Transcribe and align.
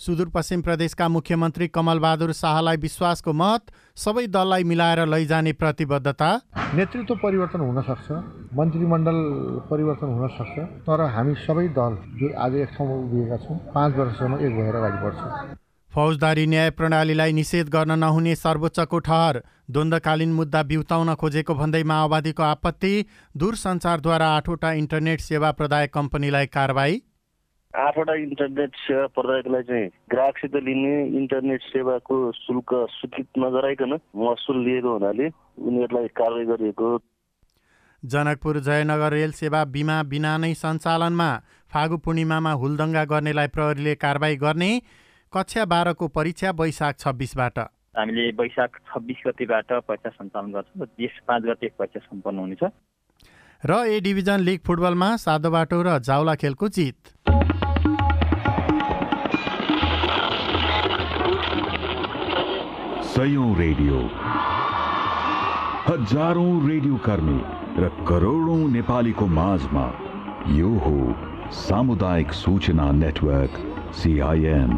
सुदूरपश्चिम 0.00 0.60
प्रदेशका 0.62 1.06
मुख्यमन्त्री 1.08 1.66
कमलबहादुर 1.68 2.32
शाहलाई 2.32 2.76
विश्वासको 2.78 3.32
मत 3.34 3.70
सबै 3.96 4.26
दललाई 4.28 4.64
मिलाएर 4.64 5.00
लैजाने 5.06 5.52
प्रतिबद्धता। 5.58 6.28
नेतृत्व 6.74 7.14
परिवर्तन 7.22 7.60
हुनसक्छ 7.60 8.18
मन्त्रीमण्डल 8.58 9.18
परिवर्तन 9.70 10.12
हुनसक्छ 10.14 10.66
तर 10.86 11.02
हामी 11.14 11.34
सबै 11.40 11.66
दल 11.78 11.96
जो 12.20 12.30
आज 12.38 12.54
एक 12.56 12.70
ठाउँमा 12.76 12.98
उभिएका 12.98 13.36
छौँ 13.38 13.56
पाँच 13.74 13.96
वर्षसम्म 13.96 14.38
एक 14.38 14.52
भएर 14.58 14.76
अगाडि 14.76 15.02
बढ्छौँ। 15.04 15.56
फौजदारी 15.92 16.46
न्याय 16.46 16.70
प्रणालीलाई 16.78 17.32
निषेध 17.32 17.68
गर्न 17.70 17.98
नहुने 17.98 18.36
सर्वोच्चको 18.36 18.98
ठहर 19.02 19.42
द्वन्द्वकालीन 19.70 20.32
मुद्दा 20.32 20.62
बिउताउन 20.70 21.14
खोजेको 21.20 21.54
भन्दै 21.54 21.82
माओवादीको 21.90 22.42
आपत्ति 22.44 22.94
दूरसञ्चारद्वारा 23.34 24.28
आठवटा 24.36 24.72
इन्टरनेट 24.80 25.20
सेवा 25.22 25.52
प्रदायक 25.58 25.94
कम्पनीलाई 25.94 26.46
कारवाही 26.54 27.02
आठवटा 27.74 28.14
इन्टरनेट 28.14 28.76
सेवा 28.76 29.06
प्रदायकलाई 29.12 29.62
चाहिँ 29.62 29.88
ग्राहकसित 30.10 30.54
लिने 30.64 30.94
इन्टरनेट 31.18 31.62
सेवाको 31.62 32.16
शुल्क 32.32 32.72
स्वीकृत 32.90 33.38
नगराइकन 33.38 33.92
महसुल 34.16 34.64
लिएको 34.64 34.92
हुनाले 34.92 35.28
उनीहरूलाई 35.28 36.08
कारवाही 36.16 36.46
गरिएको 36.46 36.98
जनकपुर 38.02 38.58
जयनगर 38.60 39.12
रेल 39.12 39.32
सेवा 39.34 39.64
बिमा 39.76 40.02
बिना 40.08 40.36
नै 40.38 40.52
सञ्चालनमा 40.54 41.30
फागु 41.70 41.96
पूर्णिमामा 42.04 42.52
हुलदङ्गा 42.62 43.04
गर्नेलाई 43.04 43.48
प्रहरीले 43.54 43.94
कारवाही 44.00 44.36
गर्ने 44.38 44.70
कक्षा 45.32 45.64
बाह्रको 45.68 46.08
परीक्षा 46.08 46.50
वैशाख 46.60 46.98
छब्बिसबाट। 46.98 47.58
हामीले 47.98 48.30
वैशाख 48.40 48.78
छब्बिस 48.88 49.22
गतिबाट 49.26 49.72
परीक्षा 49.88 50.10
सञ्चालन 50.10 50.52
गर्छौँ 50.52 50.86
त्यस 50.86 51.18
पाँच 51.28 51.42
गते 51.44 51.68
परीक्षा 51.78 52.00
सम्पन्न 52.00 52.38
हुनेछ। 52.38 52.62
र 53.62 53.74
ए 53.86 54.00
डिभिजन 54.00 54.40
लिग 54.40 54.60
फुटबलमा 54.62 55.10
सादोबाटो 55.18 55.82
र 55.82 55.98
जाउला 55.98 56.34
खेलको 56.38 56.68
जित। 56.70 57.17
सयौं 63.18 63.46
रेडियो। 63.58 64.00
हजारौं 65.86 66.50
रेडियो 66.68 66.96
कर्मी 67.06 67.38
र 67.82 67.88
करोडौं 68.08 68.58
नेपालीको 68.74 69.26
माझमा 69.38 69.86
यो 70.58 70.70
हो 70.84 70.92
सामुदायिक 71.56 72.32
सूचना 72.42 72.86
नेटवर्क 73.00 73.58
सिआइएन 74.02 74.70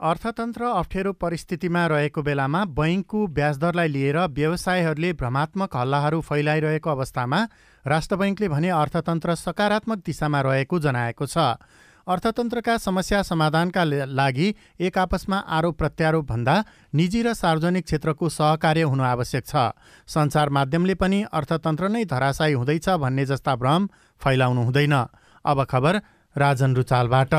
अर्थतन्त्र 0.00 0.72
अप्ठ्यारो 0.80 1.12
परिस्थितिमा 1.26 1.86
रहेको 1.94 2.22
बेलामा 2.22 2.64
बैङ्कको 2.80 3.26
ब्याजदरलाई 3.36 3.88
लिएर 3.88 4.18
व्यवसायहरूले 4.40 5.12
भ्रमात्मक 5.20 5.76
हल्लाहरू 5.76 6.20
फैलाइरहेको 6.30 6.90
अवस्थामा 6.90 7.44
राष्ट्र 7.84 8.16
बैङ्कले 8.24 8.48
भने 8.56 8.74
अर्थतन्त्र 8.80 9.34
सकारात्मक 9.44 9.98
दिशामा 10.06 10.40
रहेको 10.48 10.78
जनाएको 10.88 11.26
छ। 11.26 11.36
अर्थतन्त्रका 12.06 12.76
समस्या 12.78 13.22
समाधानका 13.22 13.84
लागि 13.84 14.54
एक 14.80 14.98
आपसमा 14.98 15.36
आरोप 15.48 15.78
प्रत्यारोप 15.78 16.24
भन्दा 16.26 16.54
निजी 16.94 17.22
र 17.22 17.34
सार्वजनिक 17.34 17.84
क्षेत्रको 17.84 18.28
सहकार्य 18.28 18.82
हुनु 18.82 19.02
आवश्यक 19.04 19.44
छ। 19.46 19.54
सञ्चार 20.08 20.48
माध्यमले 20.50 20.94
पनि 20.94 21.22
अर्थतन्त्र 21.32 21.88
नै 21.88 22.04
धराशायी 22.04 22.54
हुँदैछ 22.54 22.88
भन्ने 22.98 23.24
जस्ता 23.26 23.54
भ्रम 23.54 23.88
फैलाउनु 24.20 24.62
हुँदैन। 24.62 24.94
अब 25.44 25.64
खबर 25.64 25.94
राजन 26.36 26.74
रुचालबाट। 26.74 27.34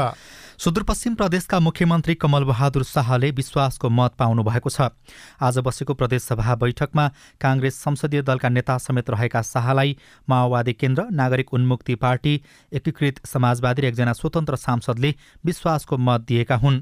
सुदूरपश्चिम 0.59 1.13
प्रदेशका 1.15 1.59
मुख्यमन्त्री 1.59 2.13
कमल 2.15 2.43
बहादुर 2.43 2.83
शाहले 2.83 3.29
विश्वासको 3.31 3.89
मत 3.89 4.13
पाउनु 4.19 4.43
भएको 4.43 4.69
छ। 4.69 4.93
आज 5.41 5.57
बसेको 5.59 5.93
प्रदेशसभा 5.93 6.55
बैठकमा 6.55 7.07
काङ्ग्रेस 7.41 7.75
संसदीय 7.81 8.21
दलका 8.21 8.49
नेता 8.49 8.77
समेत 8.77 9.09
रहेका 9.09 9.41
शाहलाई 9.41 9.97
माओवादी 10.29 10.73
केन्द्र 10.73 11.05
नागरिक 11.11 11.53
उन्मुक्ति 11.53 11.95
पार्टी 11.95 12.33
एकीकृत 12.71 13.25
समाजवादी 13.25 13.81
र 13.81 13.85
एकजना 13.85 14.13
स्वतन्त्र 14.13 14.55
सांसदले 14.55 15.13
विश्वासको 15.41 15.97
मत 15.97 16.21
दिएका 16.21 16.55
हुन्। 16.55 16.81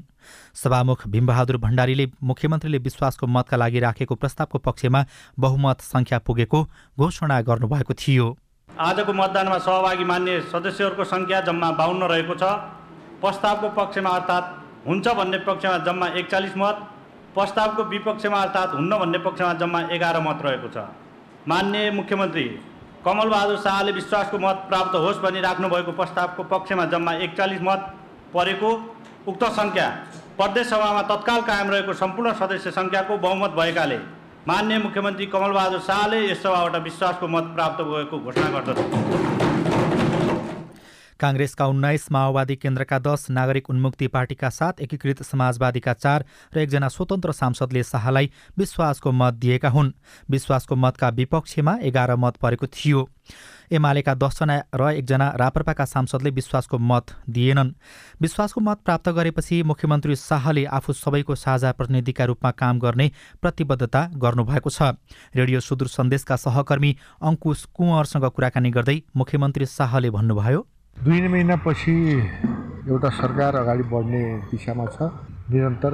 सभामुख 0.54 1.08
भीमबहादुर 1.08 1.56
भण्डारीले 1.56 2.06
मुख्यमन्त्रीले 2.22 2.78
विश्वासको 2.78 3.26
मतका 3.26 3.56
लागि 3.56 3.80
राखेको 3.80 4.14
प्रस्तावको 4.14 4.58
पक्षमा 4.68 5.04
बहुमत 5.38 5.80
सङ्ख्या 5.82 6.18
पुगेको 6.18 6.60
घोषणा 6.98 7.40
गर्नुभएको 7.40 7.94
थियो। 7.94 8.36
आजको 8.68 9.12
मतदानमा 9.12 9.58
सहभागी 9.58 10.04
मान्ने 10.04 10.40
सदस्यहरूको 10.52 11.04
सङ्ख्या 11.04 11.40
जम्मा 11.48 11.70
बाहन्न 11.72 12.02
रहेको 12.12 12.36
छ। 12.36 12.44
प्रस्तावको 13.22 13.68
पक्षमा 13.76 14.10
अर्थात् 14.10 14.46
हुन्छ 14.86 15.08
भन्ने 15.18 15.38
पक्षमा 15.46 15.76
जम्मा 15.86 16.06
एकचालिस 16.20 16.56
मत 16.56 16.76
प्रस्तावको 17.34 17.82
विपक्षमा 17.90 18.40
अर्थात् 18.40 18.74
हुन्न 18.74 18.98
भन्ने 18.98 19.18
पक्षमा 19.26 19.52
जम्मा 19.60 19.80
एघार 19.96 20.20
मत 20.22 20.38
रहेको 20.44 20.68
छ। 20.68 20.86
मान्य 21.48 21.90
मुख्यमन्त्री 21.92 22.44
कमलबहादुर 23.04 23.56
शाहले 23.58 23.92
विश्वासको 23.92 24.38
मत 24.38 24.64
प्राप्त 24.68 24.94
होस् 25.04 25.22
भनी 25.22 25.40
राख्नुभएको 25.40 25.92
प्रस्तावको 25.92 26.42
पक्षमा 26.50 26.84
जम्मा 26.92 27.12
एकचालिस 27.26 27.62
मत 27.68 27.80
परेको 28.34 28.70
उक्त 29.28 29.44
सङ्ख्या 29.56 29.86
प्रदेश 30.36 30.66
सभामा 30.68 31.02
तत्काल 31.10 31.40
कायम 31.48 31.70
रहेको 31.70 31.92
सम्पूर्ण 32.02 32.32
सदस्य 32.40 32.70
सङ्ख्याको 32.78 33.18
बहुमत 33.26 33.50
भएकाले 33.58 33.98
मान्य 34.48 34.78
मुख्यमन्त्री 34.86 35.26
कमलबहादुर 35.34 35.80
शाहले 35.88 36.20
यस 36.26 36.42
सभाबाट 36.42 36.82
विश्वासको 36.84 37.28
मत 37.28 37.54
प्राप्त 37.56 37.82
भएको 37.90 38.18
घोषणा 38.18 38.48
गर्दछ 38.50 39.51
काङ्ग्रेसका 41.22 41.66
उन्नाइस 41.66 42.10
माओवादी 42.12 42.56
केन्द्रका 42.56 42.98
दस 42.98 43.26
नागरिक 43.30 43.70
उन्मुक्ति 43.70 44.06
पार्टीका 44.08 44.48
सात 44.50 44.80
एकीकृत 44.80 45.22
समाजवादीका 45.22 45.92
चार 45.94 46.24
र 46.54 46.58
एकजना 46.58 46.88
स्वतन्त्र 46.88 47.32
सांसदले 47.32 47.82
शाहलाई 47.82 48.30
विश्वासको 48.58 49.12
मत 49.12 49.34
दिएका 49.34 49.68
हुन्। 49.70 49.92
विश्वासको 50.30 50.76
मतका 50.76 51.08
विपक्षमा 51.08 51.76
एघार 51.82 52.16
मत 52.16 52.36
परेको 52.42 52.66
थियो। 52.68 53.08
एमालेका 53.72 54.14
दसजना 54.14 54.56
र 54.74 54.90
एकजना 54.92 55.28
राप्रपाका 55.38 55.84
सांसदले 55.84 56.30
विश्वासको 56.30 56.78
मत 56.80 57.14
दिएनन्। 57.28 57.70
विश्वासको 58.20 58.60
मत 58.60 58.78
प्राप्त 58.84 59.08
गरेपछि 59.08 59.62
मुख्यमन्त्री 59.62 60.16
शाहले 60.16 60.64
आफू 60.66 60.92
सबैको 60.92 61.34
साझा 61.34 61.72
प्रतिनिधिका 61.72 62.24
रूपमा 62.24 62.50
काम 62.50 62.78
गर्ने 62.78 63.10
प्रतिबद्धता 63.42 64.02
गर्नुभएको 64.16 64.70
छ। 64.70 64.98
रेडियो 65.36 65.60
सुदूर 65.60 65.88
सन्देशका 65.88 66.36
सहकर्मी 66.36 66.96
अङ्कुश 67.22 67.64
कुँवरसँग 67.74 68.26
कुराकानी 68.26 68.70
गर्दै 68.70 68.98
मुख्यमन्त्री 69.16 69.66
शाहले 69.68 70.10
भन्नुभयो 70.10 70.60
दुई 70.96 71.28
महिनापछि 71.28 71.92
एउटा 72.88 73.08
सरकार 73.10 73.56
अगाडि 73.56 73.82
बढ्ने 73.90 74.22
दिशामा 74.50 74.86
छ। 74.86 75.10
निरन्तर 75.50 75.92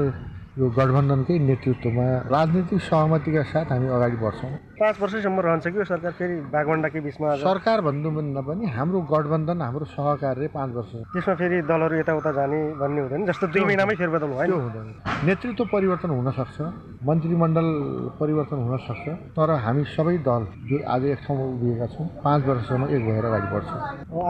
यो 0.58 0.68
गठबन्धनकै 0.68 1.36
नेतृत्वमा 1.48 2.06
राजनीतिक 2.28 2.80
सहमतिका 2.82 3.42
साथ 3.48 3.72
हामी 3.72 3.88
अगाडि 3.88 4.16
बढ्छौँ। 4.20 4.52
पाँच 4.78 5.00
वर्षसम्म 5.00 5.40
रहन्छ 5.40 5.66
कि 5.66 5.78
यो 5.78 5.84
सरकार 5.84 6.12
फेरि 6.18 6.34
भागवण्डाकै 6.54 7.00
बिचमा 7.02 7.34
सरकार 7.42 7.80
भन्नुभन्दा 7.82 8.40
पनि 8.46 8.64
हाम्रो 8.78 8.98
गठबन्धन 9.10 9.62
हाम्रो 9.62 9.84
सहकार्य 9.90 10.48
पाँच 10.54 10.70
वर्ष। 10.76 10.92
त्यसमा 11.12 11.34
फेरि 11.34 11.56
दलहरू 11.66 11.94
यताउता 11.98 12.30
जाने 12.38 12.58
भन्ने 12.78 13.00
हुँदैन 13.02 13.26
जस्तो 13.26 13.46
दुई 13.50 13.64
महिनामै 13.64 13.94
फेरबदल 13.98 14.30
भयो 14.38 14.56
हुँदैन। 14.56 14.86
नेतृत्व 15.26 15.64
परिवर्तन 15.74 16.10
हुनसक्छ 16.10 16.56
मन्त्रीमण्डल 17.10 17.68
परिवर्तन 18.20 18.58
हुनसक्छ 18.66 19.06
तर 19.34 19.50
हामी 19.66 19.84
सबै 19.98 20.16
दल 20.22 20.42
जो 20.70 20.76
आज 20.94 21.04
एक 21.10 21.18
ठाउँमा 21.26 21.44
उभिएका 21.58 21.86
छौँ 21.98 22.06
पाँच 22.22 22.40
वर्षसम्म 22.46 22.82
एक 22.94 23.02
भएर 23.02 23.24
अगाडि 23.24 23.48
बढ्छौँ। 23.54 23.80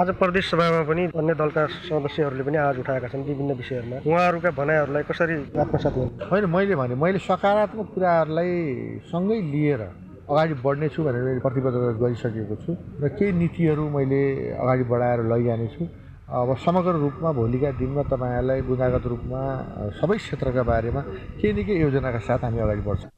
आज 0.00 0.08
प्रदेश 0.16 0.50
सभामा 0.50 0.82
पनि 0.88 1.04
अन्य 1.12 1.34
दलका 1.36 1.66
सदस्यहरूले 1.92 2.44
पनि 2.48 2.56
आवाज 2.64 2.78
उठाएका 2.80 3.08
छन् 3.12 3.28
विभिन्न 3.28 3.52
विषयहरूमा। 3.60 3.96
उहाँहरूका 4.08 4.50
भनाइहरूलाई 4.56 5.02
कसरी 5.12 5.36
आत्मसात 5.60 5.94
होइन 6.32 6.44
मैले 6.48 6.74
भने 6.80 6.94
मैले 6.96 7.18
सकारात्मक 7.20 7.86
कुराहरूलाई 7.94 8.52
सँगै 9.12 9.40
लिएर 9.52 10.07
अगाडि 10.30 10.54
बढ्नेछु 10.64 11.00
भनेर 11.06 11.22
मैले 11.24 11.40
प्रतिबद्धता 11.40 11.92
गरिसकेको 12.04 12.56
छु 12.62 12.70
र 13.02 13.08
केही 13.16 13.32
नीतिहरू 13.40 13.84
मैले 13.96 14.20
अगाडि 14.62 14.84
बढाएर 14.92 15.20
लैजानेछु 15.32 15.82
अब 16.28 16.48
समग्र 16.64 16.94
रूपमा 17.04 17.30
भोलिका 17.40 17.70
दिनमा 17.80 18.02
तपाईँहरूलाई 18.12 18.60
गुणागत 18.68 19.04
रूपमा 19.12 19.40
सबै 20.00 20.16
क्षेत्रका 20.20 20.62
बारेमा 20.70 21.00
केही 21.40 21.52
न 21.52 21.58
केही 21.66 21.80
योजनाका 21.80 22.20
साथ 22.28 22.40
हामी 22.44 22.60
अगाडि 22.60 22.82
बढ्छौँ। 22.88 23.17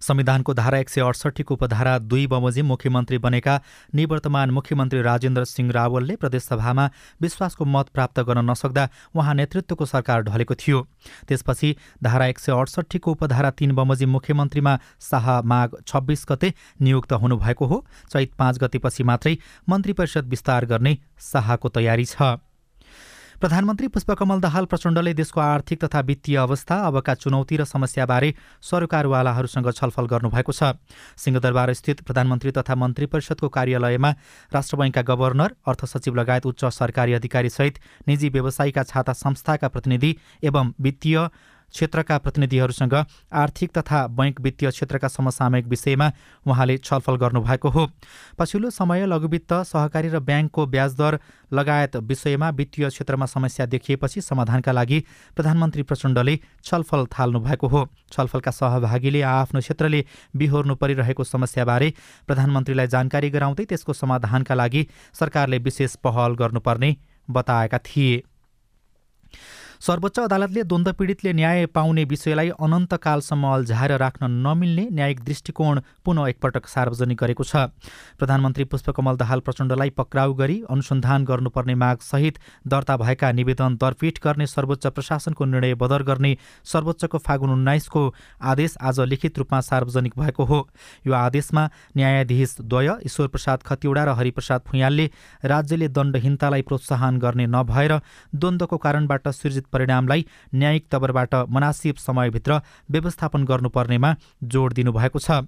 संविधानको 0.00 0.54
धारा 0.54 0.78
एक 0.78 0.88
सय 0.90 1.00
अडसट्ठीको 1.00 1.54
उपधारा 1.54 1.98
दुई 2.00 2.26
बमोजिम 2.26 2.66
मुख्यमन्त्री 2.66 3.18
बनेका 3.18 3.60
निवर्तमान 3.94 4.50
मुख्यमन्त्री 4.50 5.02
राजेन्द्र 5.02 5.44
सिंह 5.46 5.72
रावलले 5.72 6.16
प्रदेशसभामा 6.16 6.88
विश्वासको 7.22 7.64
मत 7.64 7.88
प्राप्त 7.88 8.20
गर्न 8.20 8.50
नसक्दा 8.50 8.88
उहाँ 9.14 9.34
नेतृत्वको 9.34 9.84
सरकार 9.86 10.22
ढलेको 10.22 10.54
थियो। 10.54 10.86
त्यसपछि 11.28 11.74
धारा 12.02 12.26
एक 12.26 12.38
सय 12.38 12.52
अडसट्ठीको 12.52 13.12
उपधारा 13.12 13.50
तीन 13.50 13.72
बमोजिम 13.72 14.10
मुख्यमन्त्रीमा 14.10 14.78
शाह 15.00 15.40
माघ 15.42 15.68
छब्बिस 15.86 16.26
गते 16.28 16.52
नियुक्त 16.82 17.12
हुनुभएको 17.14 17.66
हो। 17.66 17.84
चैत 18.10 18.34
पाँच 18.38 18.58
गतेपछि 18.58 19.04
मात्रै 19.04 19.36
मन्त्री 19.68 19.92
परिषद 19.92 20.28
विस्तार 20.28 20.64
गर्ने 20.66 20.98
शाहको 21.22 21.68
तयारी 21.68 22.04
छ। 22.06 22.36
प्रधानमन्त्री 23.36 23.88
पुष्पकमल 23.88 24.40
दाहाल 24.40 24.64
प्रचण्डले 24.64 25.12
देशको 25.14 25.40
आर्थिक 25.40 25.82
तथा 25.84 26.00
वित्तीय 26.00 26.36
अवस्था 26.38 26.76
अबका 26.86 27.14
चुनौती 27.14 27.56
र 27.56 27.64
समस्याबारे 27.66 28.32
सरकारवालाहरूसँग 28.62 29.70
छलफल 29.70 30.06
गर्नुभएको 30.08 30.52
छ। 30.52 30.72
सिंहदरबार 31.20 31.72
स्थित 31.74 32.00
प्रधानमन्त्री 32.00 32.50
तथा 32.56 32.74
मन्त्री 32.74 33.06
परिषदको 33.06 33.48
कार्यालयमा 33.52 34.10
राष्ट्र 34.52 34.76
बैङ्कका 34.76 35.02
गभर्नर 35.04 35.54
अर्थ 35.68 35.84
सचिव 35.86 36.14
लगायत 36.16 36.46
उच्च 36.46 36.64
सरकारी 36.72 37.12
अधिकारीसहित 37.12 37.80
निजी 38.08 38.28
व्यवसायीका 38.32 38.82
छाता 38.84 39.12
संस्थाका 39.14 39.68
प्रतिनिधि 39.68 40.16
एवं 40.42 40.72
वित्तीय 40.80 41.18
क्षेत्रका 41.74 42.18
प्रतिनिधिहरूसँग 42.18 42.94
आर्थिक 43.34 43.70
तथा 43.78 44.06
बैङ्क 44.08 44.40
वित्तीय 44.40 44.70
क्षेत्रका 44.70 45.08
समसामयिक 45.08 45.66
विषयमा 45.66 46.10
उहाँले 46.46 46.76
छलफल 46.78 47.16
गर्नुभएको 47.16 47.68
हो। 47.68 47.86
पछिल्लो 48.38 48.70
समय 48.70 49.06
लघुवित्त 49.06 49.52
सहकारी 49.66 50.08
र 50.08 50.20
ब्याङ्कको 50.20 50.66
ब्याज 50.66 50.94
दर 50.96 51.18
लगायत 51.52 51.96
विषयमा 51.96 52.50
वित्तीय 52.50 52.88
क्षेत्रमा 52.88 53.26
समस्या 53.26 53.66
देखिएपछि 53.66 54.20
समाधानका 54.20 54.72
लागि 54.72 55.02
प्रधानमन्त्री 55.36 55.82
प्रचण्डले 55.82 56.38
छलफल 56.64 57.06
थाल्नु 57.12 57.40
भएको 57.40 57.68
हो। 57.68 57.86
छलफलका 58.12 58.50
सहभागीले 58.50 59.22
आफ्नो 59.22 59.60
क्षेत्रले 59.60 60.04
बिहोर्नु 60.36 60.74
परिरहेको 60.74 61.24
समस्याबारे 61.24 61.92
प्रधानमन्त्रीलाई 62.26 62.86
जानकारी 62.86 63.30
गराउँदै 63.30 63.64
त्यसको 63.64 63.92
समाधानका 63.92 64.54
लागि 64.54 64.86
सरकारले 65.14 65.58
विशेष 65.58 65.96
पहल 66.04 66.34
गर्नुपर्ने 66.34 66.96
बताएका 67.28 67.78
थिए। 67.78 68.22
सर्वोच्च 69.80 70.18
अदालतले 70.20 70.62
द्वन्द्व 70.64 70.92
पीडितले 70.92 71.32
न्याय 71.32 71.66
पाउने 71.68 72.04
विषयलाई 72.04 72.48
अनन्तकालसम्म 72.56 73.46
अल्झाएर 73.46 73.92
राख्न 73.98 74.30
नमिल्ने 74.46 74.86
न्यायिक 74.90 75.20
दृष्टिकोण 75.24 75.80
पुनः 76.04 76.28
एकपटक 76.28 76.66
सार्वजनिक 76.66 77.18
गरेको 77.20 77.44
छ। 77.44 77.56
प्रधानमन्त्री 78.18 78.64
पुष्पकमल 78.64 79.16
दाहाल 79.16 79.40
प्रचण्डलाई 79.40 79.90
पक्राउ 79.92 80.32
गरी 80.34 80.56
अनुसन्धान 80.70 81.24
गर्नुपर्ने 81.24 81.74
मागसहित 81.76 82.38
दर्ता 82.66 82.96
भएका 82.96 83.32
निवेदन 83.32 83.76
दरपीठ 83.76 84.20
गर्ने 84.24 84.46
सर्वोच्च 84.46 84.86
प्रशासनको 84.88 85.44
निर्णय 85.44 85.74
बदर 85.76 86.02
गर्ने 86.02 86.36
सर्वोच्चको 86.64 87.18
फागुन 87.18 87.50
उन्नाइसको 87.50 88.02
आदेश 88.42 88.76
आज 88.80 89.00
लिखित 89.06 89.38
रूपमा 89.38 89.60
सार्वजनिक 89.60 90.18
भएको 90.18 90.44
हो। 90.44 90.60
यो 91.06 91.12
आदेशमा 91.14 91.68
न्यायाधीश 91.96 92.56
द्वय 92.62 92.88
ईश्वर 93.06 93.28
प्रसाद 93.28 93.62
खतिवडा 93.66 94.04
र 94.04 94.16
हरिप्रसाद 94.16 94.60
फुयालले 94.66 95.10
राज्यले 95.44 95.88
दण्डहीनतालाई 95.90 96.62
प्रोत्साहन 96.62 97.18
गर्ने 97.18 97.46
नभएर 97.46 97.98
द्वन्द्वको 98.34 98.76
कारणबाट 98.78 99.28
परिणामलाई 99.72 100.26
न्यायिक 100.54 100.86
तवरबाट 100.92 101.34
मनासिब 101.48 101.96
समयभित्र 101.98 102.60
व्यवस्थापन 102.90 103.44
गर्नुपर्नेमा 103.44 104.14
जोड 104.44 104.72
दिनुभएको 104.74 105.18
छ। 105.18 105.44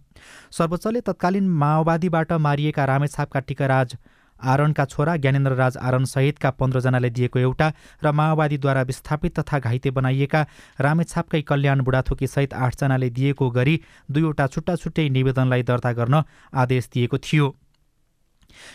सर्वोच्चले 0.51 1.01
तत्कालीन 1.03 1.49
माओवादीबाट 1.59 2.33
मारिएका 2.41 2.85
रामेछापका 2.85 3.41
टिकाराज 3.41 3.97
आरणका 4.41 4.85
छोरा 4.85 5.17
ज्ञानेन्द्र 5.19 5.53
राज 5.55 5.77
आरण 5.79 6.05
सहितका 6.07 6.51
पन्ध्रजनाले 6.59 7.11
दिएको 7.11 7.39
एउटा 7.39 7.69
र 8.03 8.13
माओवादीद्वारा 8.15 8.83
विस्थापित 8.83 9.39
तथा 9.39 9.59
घाइते 9.59 9.91
बनाइएका 9.91 10.47
रामेछापकै 10.81 11.43
कल्याण 11.43 11.83
बुढाथोकी 11.83 12.27
सहित 12.27 12.55
आठजनाले 12.57 13.11
दिएको 13.11 13.51
गरी 13.51 13.81
दुईवटा 14.09 14.47
छुट्टा 14.47 14.77
छुट्टै 14.77 15.09
निवेदनलाई 15.11 15.63
दर्ता 15.63 15.93
गर्न 15.93 16.23
आदेश 16.55 16.89
दिएको 16.95 17.19
थियो। 17.19 17.47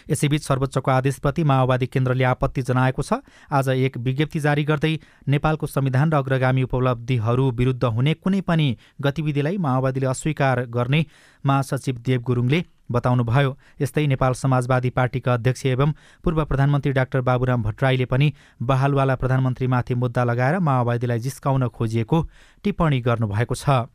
यसैबीच 0.09 0.43
सर्वोच्चको 0.43 0.91
आदेशप्रति 0.91 1.43
माओवादी 1.43 1.87
केन्द्रले 1.87 2.23
आपत्ति 2.25 2.61
जनाएको 2.63 3.01
छ। 3.01 3.13
आज 3.51 3.69
एक 3.69 3.97
विज्ञप्ति 3.99 4.39
जारी 4.39 4.63
गर्दै 4.63 4.93
नेपालको 5.29 5.67
संविधान 5.67 6.11
र 6.11 6.15
अग्रगामी 6.17 6.63
उपलब्धिहरू 6.63 7.49
विरुद्ध 7.53 7.83
हुने 7.85 8.13
कुनै 8.15 8.41
पनि 8.43 8.67
गतिविधिलाई 9.01 9.57
माओवादीले 9.59 10.07
अस्वीकार 10.07 10.65
गर्ने 10.69 11.05
महासचिव 11.43 11.97
देव 12.05 12.21
गुरुङले 12.21 12.63
बताउनुभयो। 12.91 13.57
यस्तै 13.81 14.05
नेपाल 14.07 14.33
समाजवादी 14.35 14.89
पार्टीका 14.91 15.33
अध्यक्ष 15.33 15.65
एवं 15.65 15.91
पूर्व 16.23 16.43
प्रधानमन्त्री 16.45 16.91
डाक्टर 16.91 17.21
बाबुराम 17.21 17.63
भट्टराईले 17.63 18.05
पनि 18.05 18.33
बहालवाला 18.61 19.15
प्रधानमन्त्रीमाथि 19.15 19.95
मुद्दा 19.95 20.23
लगाएर 20.23 20.59
माओवादीलाई 20.59 21.19
जिस्काउन 21.19 21.67
खोजिएको 21.69 22.21
टिप्पणी 22.63 22.99
गर्नुभएको 23.01 23.55
छ। 23.55 23.87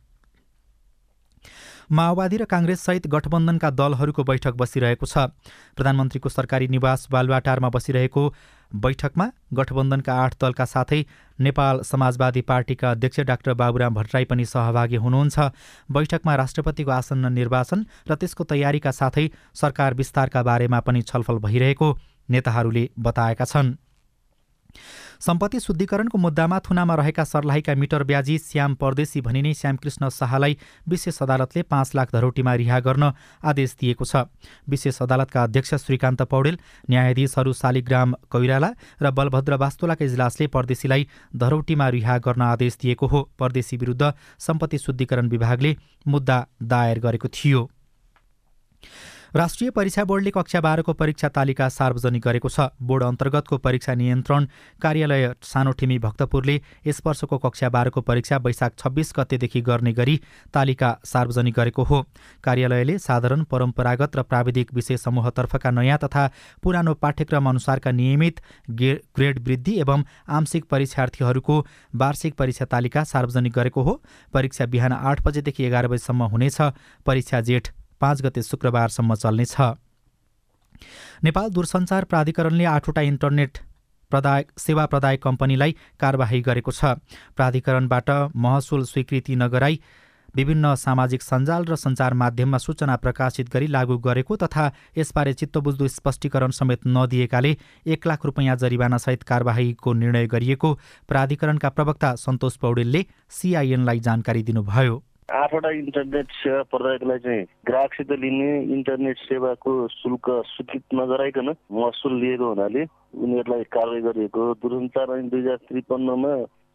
माओवादी 1.89 2.37
र 2.37 2.45
काङ्ग्रेससहित 2.45 3.07
गठबन्धनका 3.09 3.69
दलहरूको 3.71 4.23
बैठक 4.23 4.53
बसिरहेको 4.53 5.05
छ। 5.05 5.33
प्रधानमन्त्रीको 5.73 6.29
सरकारी 6.29 6.67
निवास 6.69 7.07
बालुवाटारमा 7.09 7.69
बसिरहेको 7.69 8.23
बैठकमा 8.71 9.25
गठबन्धनका 9.53 10.13
आठ 10.13 10.33
दलका 10.37 10.65
साथै 10.65 11.01
नेपाल 11.39 11.81
समाजवादी 11.81 12.41
पार्टीका 12.45 12.91
अध्यक्ष 12.91 13.19
डाक्टर 13.25 13.53
बाबुराम 13.57 13.93
भट्टराई 13.95 14.25
पनि 14.29 14.45
सहभागी 14.45 15.01
हुनुहुन्छ। 15.01 15.37
बैठकमा 15.89 16.35
राष्ट्रपतिको 16.35 16.91
आसन्न 16.91 17.33
निर्वाचन 17.33 17.79
र 18.05 18.15
त्यसको 18.15 18.43
तयारीका 18.45 18.91
साथै 18.93 19.25
सरकार 19.55 19.93
विस्तारका 19.95 20.43
बारेमा 20.45 20.79
पनि 20.85 21.01
छलफल 21.01 21.41
भइरहेको 21.41 21.87
नेताहरूले 22.29 22.89
बताएका 22.99 23.45
छन्। 23.45 23.77
सम्पत्ति 25.21 25.59
शुद्धिकरणको 25.59 26.17
मुद्दामा 26.17 26.59
थुनामा 26.59 26.95
रहेका 26.95 27.23
सर्लाहीका 27.23 27.73
मिटर 27.75 28.03
ब्याजी 28.03 28.37
श्याम 28.39 28.75
परदेशी 28.75 29.21
भनिने 29.21 29.53
श्यामकृष्ण 29.53 30.09
शाहलाई 30.09 30.57
विशेष 30.87 31.17
अदालतले 31.21 31.61
पाँच 31.63 31.91
लाख 31.95 32.11
धरोटीमा 32.13 32.53
रिहा 32.55 32.79
गर्न 32.79 33.11
आदेश 33.43 33.75
दिएको 33.79 34.05
छ। 34.05 34.23
विशेष 34.69 35.01
अदालतका 35.01 35.43
अध्यक्ष 35.43 35.73
श्रीकान्त 35.75 36.21
पौडेल 36.23 36.59
न्यायाधीशहरू 36.89 37.53
शालिग्राम 37.53 38.13
कैराला 38.31 38.69
र 39.01 39.11
बलभद्र 39.11 39.55
वास्तुलाका 39.59 40.05
इजलासले 40.05 40.47
परदेशीलाई 40.47 41.07
धरौटीमा 41.35 41.89
रिहा 41.89 42.17
गर्न 42.17 42.41
आदेश 42.43 42.77
दिएको 42.81 43.07
हो। 43.07 43.21
परदेशी 43.39 43.77
विरुद्ध 43.77 44.13
सम्पत्ति 44.39 44.77
शुद्धिकरण 44.77 45.27
विभागले 45.27 45.75
मुद्दा 46.07 46.45
दायर 46.63 46.99
गरेको 46.99 47.27
थियो। 47.27 47.69
राष्ट्रिय 49.35 49.69
परीक्षा 49.69 50.03
बोर्डले 50.03 50.29
कक्षा 50.31 50.59
बाह्रको 50.61 50.93
परीक्षा 50.93 51.27
तालिका 51.29 51.67
सार्वजनिक 51.69 52.21
गरेको 52.23 52.49
छ। 52.49 52.73
बोर्ड 52.81 53.03
अन्तर्गतको 53.03 53.57
परीक्षा 53.59 53.93
नियन्त्रण 53.93 54.45
कार्यालय 54.81 55.33
सानोठिमी 55.43 55.97
भक्तपुरले 55.99 56.55
यस 56.87 57.01
वर्षको 57.05 57.37
कक्षा 57.37 57.69
बाह्रको 57.69 58.01
परीक्षा 58.01 58.37
वैशाख 58.39 58.73
छब्बिस 58.79 59.13
गतेदेखि 59.17 59.61
गर्ने 59.61 59.93
गरी 59.93 60.19
तालिका 60.53 60.89
सार्वजनिक 61.05 61.53
गरेको 61.55 61.83
हो। 61.83 62.01
कार्यालयले 62.43 62.97
साधारण 62.99 63.43
परम्परागत 63.45 64.15
र 64.15 64.21
प्राविधिक 64.25 64.73
विषय 64.73 64.97
समूहतर्फका 64.97 65.71
नयाँ 65.71 65.97
तथा 65.99 66.25
पुरानो 66.63 66.93
पाठ्यक्रम 66.97 67.49
अनुसारका 67.49 67.91
नियमित 67.91 68.41
ग्रेड 68.71 69.47
वृद्धि 69.47 69.79
एवं 69.79 70.03
आंशिक 70.31 70.65
परीक्षार्थीहरूको 70.65 71.65
वार्षिक 71.95 72.33
परीक्षा 72.33 72.65
तालिका 72.65 73.03
सार्वजनिक 73.05 73.53
गरेको 73.53 73.81
हो। 73.83 74.01
परीक्षा 74.33 74.65
बिहान 74.65 74.93
आठ 74.93 75.21
बजेदेखि 75.21 75.63
एघार 75.63 75.87
बजेसम्म 75.87 76.23
हुनेछ। 76.25 76.61
परीक्षा 77.05 77.41
जेठ 77.41 77.67
पाँच 78.01 78.21
गते 78.21 78.41
शुक्रबारसम्म 78.43 79.15
चल्नेछ। 79.15 79.55
नेपाल 81.23 81.49
दूरसञ्चार 81.51 82.03
प्राधिकरणले 82.05 82.65
आठवटा 82.65 83.01
इन्टरनेट 83.03 83.57
प्रदाय 84.11 84.45
सेवा 84.57 84.85
प्रदायक 84.85 85.21
कम्पनीलाई 85.23 85.75
कारवाही 85.99 86.41
गरेको 86.41 86.71
छ। 86.71 86.97
प्राधिकरणबाट 87.35 88.09
महसुल 88.35 88.83
स्वीकृति 88.85 89.35
नगराई 89.35 89.79
विभिन्न 90.35 90.73
सामाजिक 90.75 91.21
सञ्जाल 91.21 91.65
र 91.65 91.75
सञ्चार 91.75 92.13
माध्यममा 92.13 92.57
सूचना 92.57 92.95
प्रकाशित 92.95 93.49
गरी 93.49 93.67
लागू 93.67 93.97
गरेको 93.97 94.35
तथा 94.37 94.65
यसबारे 94.97 95.33
चित्तबुझ्दो 95.33 95.87
स्पष्टीकरण 95.89 96.51
समेत 96.51 96.85
नदिएकाले 96.87 97.55
एक 97.85 98.07
लाख 98.07 98.25
रुपियाँ 98.25 98.55
जरिवानासहित 98.55 99.23
कारवाहीको 99.23 99.93
निर्णय 99.93 100.27
गरिएको 100.27 100.73
प्राधिकरणका 101.09 101.69
प्रवक्ता 101.69 102.15
सन्तोष 102.15 102.57
पौडेलले 102.57 103.05
सिआइएनलाई 103.31 103.99
जानकारी 103.99 104.43
दिनुभयो। 104.43 105.03
आठवटा 105.29 105.69
इन्टरनेट 105.69 106.31
सेवा 106.33 106.61
प्रदायकलाई 106.71 107.19
चाहिँ 107.19 107.45
ग्राहकसित 107.65 108.11
लिने 108.19 108.49
इन्टरनेट 108.75 109.17
सेवाको 109.19 109.71
शुल्क 109.87 110.29
स्वीकृत 110.45 110.95
नगराइकन 110.95 111.53
महसुल 111.71 112.13
लिएको 112.21 112.47
हुनाले 112.49 112.83
उनीहरूलाई 113.17 113.63
कारवाही 113.71 114.01
गरिएको 114.01 114.53
दूरसञ्चार 114.63 115.17
ऐन 115.17 115.29
दुई 115.29 115.39
हजार 115.39 115.57
त्रिपन्नमा 115.69 116.33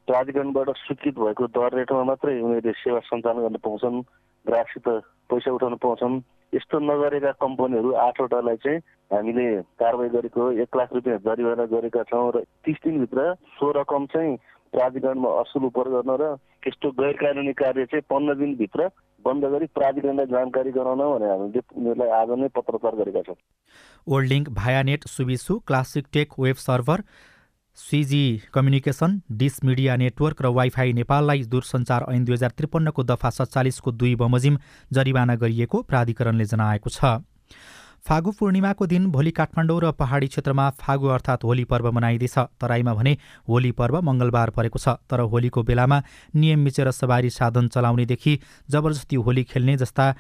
प्राधिकरणबाट 0.09 0.71
स्वीकृत 0.77 1.19
भएको 1.19 1.47
दर 1.57 1.77
रेटमा 1.77 2.05
मात्रै 2.05 2.39
उनीहरूले 2.41 2.73
सेवा 2.79 3.01
सञ्चालन 3.11 3.43
गर्न 3.43 3.59
पाउँछन् 3.67 4.03
ग्राहकसित 4.47 4.89
पैसा 5.31 5.53
उठाउन 5.53 5.75
पाउँछन्। 5.83 6.21
यस्तो 6.53 6.79
नगरेका 6.79 7.31
कम्पनीहरू 7.43 7.93
आठवटालाई 7.99 8.57
चाहिँ 8.57 8.79
हामीले 9.11 9.47
कारवाही 9.83 10.11
गरेको 10.11 10.51
एक 10.63 10.77
लाख 10.77 10.93
रुपियाँ 10.95 11.19
जरिवाना 11.27 11.65
गरेका 11.73 12.03
छौँ 12.11 12.31
र 12.37 12.45
तिस 12.63 12.77
दिनभित्र 12.85 13.35
सो 13.59 13.71
रकम 13.81 14.07
चाहिँ 14.15 14.37
प्राधिकरणमा 14.75 15.31
असुल 15.41 15.65
उपर 15.71 15.89
गर्न 15.95 16.11
र 16.21 16.35
यस्तो 16.67 16.91
गैर 17.01 17.13
कानुनी 17.23 17.53
कार्य 17.63 17.85
चाहिँ 17.91 18.07
पन्ध्र 18.11 18.35
दिनभित्र 18.37 18.89
बन्द 19.25 19.45
गरी 19.53 19.67
प्राधिकरणलाई 19.75 20.27
जानकारी 20.33 20.71
गराउन 20.73 21.03
भनेर 21.11 21.31
हामीले 21.31 21.61
उनीहरूलाई 21.75 22.11
आज 22.21 22.31
नै 22.41 22.49
पत्रचार 22.57 22.95
गरेका 22.97 23.23
छौँ। 23.29 23.37
Old 24.07 24.49
Vianet 24.55 25.07
सुविसु 25.09 25.59
classic 25.67 26.07
tech 26.13 26.39
web 26.39 26.57
server 26.63 27.03
CG 27.79 28.25
communication 28.55 29.21
dish 29.39 29.55
media 29.65 29.97
network 29.97 30.43
र 30.43 30.51
वाइफाई 30.57 30.93
नेपाललाई 30.95 31.43
दूरसञ्चार 31.55 32.05
ऐन 32.11 32.25
दुई 32.25 32.35
हजार 32.35 32.53
त्रिपन्नको 32.59 33.03
दफा 33.05 33.31
सत्तालिसको 33.39 33.93
दुई 33.93 34.15
बमोजिम 34.17 34.59
जरिवाना 34.93 35.35
गरिएको 35.37 35.83
प्राधिकरणले 35.85 36.45
जनाएको 36.53 36.91
छ। 36.91 37.15
फागु 38.07 38.31
पूर्णिमाको 38.39 38.87
दिन 38.87 39.07
भोलि 39.11 39.31
काठमाडौँ 39.31 39.81
र 39.81 39.91
पहाडी 39.97 40.27
क्षेत्रमा 40.29 40.69
फागु 40.77 41.07
अर्थात् 41.09 41.45
होली 41.45 41.65
पर्व 41.65 41.91
मनाइँदैछ। 41.91 42.37
तराईमा 42.61 42.95
भने 42.95 43.17
होली 43.49 43.71
पर्व 43.73 44.01
मङ्गलबार 44.05 44.51
परेको 44.53 44.79
छ 44.79 45.01
तर 45.09 45.21
होलीको 45.33 45.63
बेलामा 45.65 46.03
नियम 46.37 46.61
मिचेर 46.61 46.91
सवारी 46.93 47.31
साधन 47.33 47.69
चलाउनेदेखि 47.73 48.39
जबरजस्ती 48.71 49.17
होली 49.17 49.45
खेल्ने 49.49 49.77
जस्ता 49.81 50.13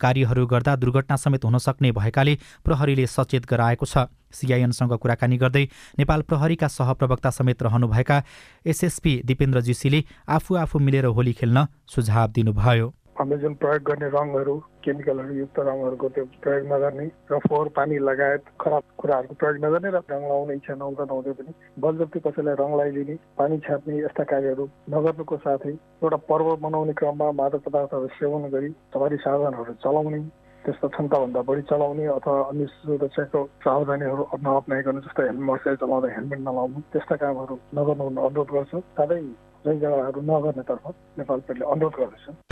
कार्यहरू 0.00 0.46
गर्दा 0.46 0.74
दुर्घटना 0.76 1.16
समेत 1.16 1.44
हुन 1.44 1.58
सक्ने 1.60 1.92
भएकाले 1.92 2.34
प्रहरीले 2.66 3.06
सचेत 3.06 3.46
गराएको 3.46 3.86
छ। 3.86 4.10
सिआइएनसँग 4.34 4.98
कुराकानी 4.98 5.36
गर्दै 5.38 5.64
नेपाल 5.98 6.22
प्रहरीका 6.22 6.68
सहप्रवक्ता 6.68 7.30
समेत 7.30 7.62
रहनुभएका 7.62 8.22
एसएसपी 8.66 9.20
दिपेन्द्र 9.24 9.60
जीसीले 9.60 10.04
आफू 10.26 10.54
आफू 10.56 10.78
मिलेर 10.80 11.04
होली 11.06 11.32
खेल्न 11.32 11.66
सुझाव 11.86 12.28
दिनुभयो। 12.32 12.94
हामीले 13.20 13.36
जुन 13.38 13.54
प्रयोग 13.62 13.82
गर्ने 13.84 14.08
रङहरू 14.12 14.52
केमिकलहरू 14.84 15.34
युक्त 15.38 15.58
रङहरूको 15.60 16.08
त्यो 16.16 16.24
प्रयोग 16.44 16.66
नगर्ने 16.72 17.04
र 17.30 17.38
फोहोर 17.44 17.68
पानी 17.78 17.98
लगायत 18.08 18.44
खराब 18.62 18.84
कुराहरूको 18.96 19.34
प्रयोग 19.42 19.58
नगर्ने 19.64 19.90
र 19.90 20.00
रङ 20.12 20.22
लगाउने 20.24 20.54
इच्छा 20.56 20.74
नहुँदा 20.74 21.04
नहुँदै 21.10 21.32
पनि 21.40 21.52
बलजप्ती 21.84 22.20
कसैलाई 22.26 22.56
रङ 22.60 22.72
लगाइदिने 22.80 23.16
पानी 23.38 23.58
छ्याप्ने 23.66 23.98
यस्ता 23.98 24.24
कार्यहरू 24.32 24.64
नगर्नुको 24.96 25.36
साथै 25.44 25.74
एउटा 26.02 26.18
पर्व 26.30 26.48
मनाउने 26.64 26.94
क्रममा 27.00 27.30
मादक 27.42 27.68
पदार्थहरू 27.68 28.08
सेवन 28.16 28.48
गरी 28.56 28.70
सवारी 28.94 29.16
साधनहरू 29.26 29.74
चलाउने 29.84 30.20
त्यस्ता 30.64 30.88
क्षमताभन्दा 30.96 31.42
बढी 31.50 31.62
चलाउने 31.68 32.06
अथवा 32.16 32.40
अन्य 32.48 32.66
सुरक्षाको 32.72 33.44
सावधानीहरू 33.64 34.28
नअप्नाइकन 34.48 35.00
जस्तै 35.06 35.28
हेलमेट 35.28 35.46
मोटरसाइकल 35.50 35.86
चलाउँदा 35.86 36.14
हेलमेट 36.16 36.40
नलाउनु 36.48 36.86
त्यस्ता 36.92 37.16
कामहरू 37.24 37.56
नगर्नु 37.80 38.08
अनुरोध 38.28 38.56
गर्छु। 38.56 38.80
साथै 38.96 39.20
जै 39.64 39.74
जग्गाहरू 39.76 40.20
नगर्नेतर्फ 40.32 40.94
नेपाल 41.20 41.40
पेटले 41.48 41.70
अनुरोध 41.74 42.00
गर्दछ। 42.00 42.49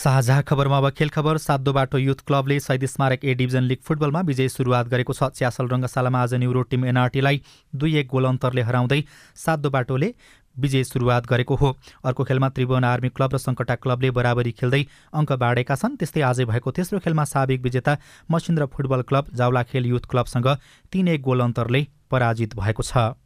साझा 0.00 0.40
खबरमा 0.48 0.76
अब 0.78 0.88
खेल 0.96 1.08
खबर। 1.12 1.38
सातो 1.38 1.72
बाटो 1.72 1.98
युथ 1.98 2.20
क्लबले 2.26 2.58
शहीद 2.60 2.84
स्मारक 2.86 3.24
ए 3.24 3.34
डिभिजन 3.34 3.62
लिग 3.62 3.78
फुटबलमा 3.84 4.20
विजय 4.24 4.48
सुरुवात 4.48 4.88
गरेको 4.88 5.12
छ। 5.12 5.28
च्यासल 5.36 5.68
रङ्गशालामा 5.68 6.22
आज 6.22 6.34
न्युरो 6.40 6.62
टिम 6.72 6.84
एनआरटीलाई 6.86 7.40
दुई 7.74 7.96
एक 8.00 8.08
गोल 8.08 8.24
अन्तरले 8.24 8.62
हराउँदै 8.64 9.00
सातो 9.36 9.70
बाटोले 9.70 10.08
विजय 10.56 10.84
सुरुवात 10.84 11.26
गरेको 11.26 11.54
हो। 11.54 11.76
अर्को 12.00 12.24
खेलमा 12.24 12.48
त्रिभुवन 12.48 12.84
आर्मी 12.84 13.08
क्लब 13.12 13.34
र 13.34 13.38
सङ्कटा 13.38 13.74
क्लबले 13.76 14.10
बराबरी 14.10 14.52
खेल्दै 14.56 14.82
अङ्क 15.12 15.32
बाँडेका 15.36 15.76
छन्। 15.76 16.00
त्यस्तै 16.00 16.24
आजै 16.24 16.48
भएको 16.48 16.70
तेस्रो 16.72 17.04
खेलमा 17.04 17.24
साबिक 17.26 17.60
विजेता 17.60 17.96
मसिन्द्र 18.30 18.72
फुटबल 18.72 19.04
क्लब 19.04 19.36
जाउला 19.36 19.62
खेल 19.68 19.84
युथ 19.92 20.08
क्लबसँग 20.08 20.48
तीन 20.88 21.08
एक 21.12 21.20
गोल 21.20 21.44
अन्तरले 21.44 21.86
पराजित 22.08 22.56
भएको 22.56 22.82
छ। 22.88 23.20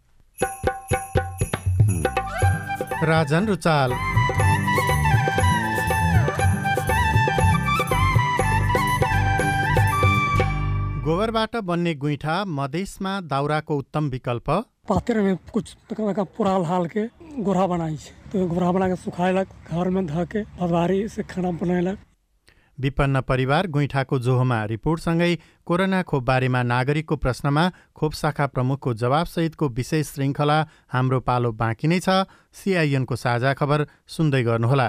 राजन 3.07 3.47
रुचाल। 3.47 3.90
गोबरबाट 11.04 11.56
बन्ने 11.68 11.92
गुइठा 11.94 12.34
मधेसमा 12.49 13.11
दाउराको 13.23 13.76
उत्तम 13.76 14.08
विकल्प? 14.11 14.50
पात्र 14.88 15.23
में 15.23 15.37
कुछ 15.52 15.76
तक 15.90 16.20
पुराल 16.37 16.64
हाल 16.64 16.87
के 16.87 17.04
गोरा 17.44 17.66
बनाई 17.66 17.96
तो 18.32 18.46
गोरा 18.49 18.70
बना 18.73 18.88
के 18.88 18.96
सुखाएलक 18.96 19.49
घर 19.68 19.88
में 19.90 20.06
ध 20.06 20.25
के 20.32 20.42
भदवारी 20.56 21.08
से 21.08 21.23
खाना 21.25 21.96
विपन्न 22.80 23.20
परिवार 23.20 23.66
गुइठाको 23.68 24.18
जोहोमा 24.18 24.64
रिपोर्टसँगै 24.64 25.34
कोरोना 25.66 26.02
खोप 26.02 26.23
बारेमा 26.25 26.62
नागरिकको 26.73 27.16
प्रश्नमा 27.16 27.70
खोप 27.96 28.12
शाखा 28.14 28.46
प्रमुखको 28.46 28.94
जवाबसहितको 28.94 29.68
विशेष 29.70 30.06
श्रृङ्खला 30.08 30.58
हाम्रो 30.88 31.20
पालो 31.20 31.52
बाँकी 31.52 31.88
नै 31.88 32.00
छ। 32.00 32.25
सिआइएनको 32.52 33.16
साझा 33.16 33.52
खबर 33.54 33.87
सुन्दै 34.08 34.42
गर्नुहोला। 34.42 34.88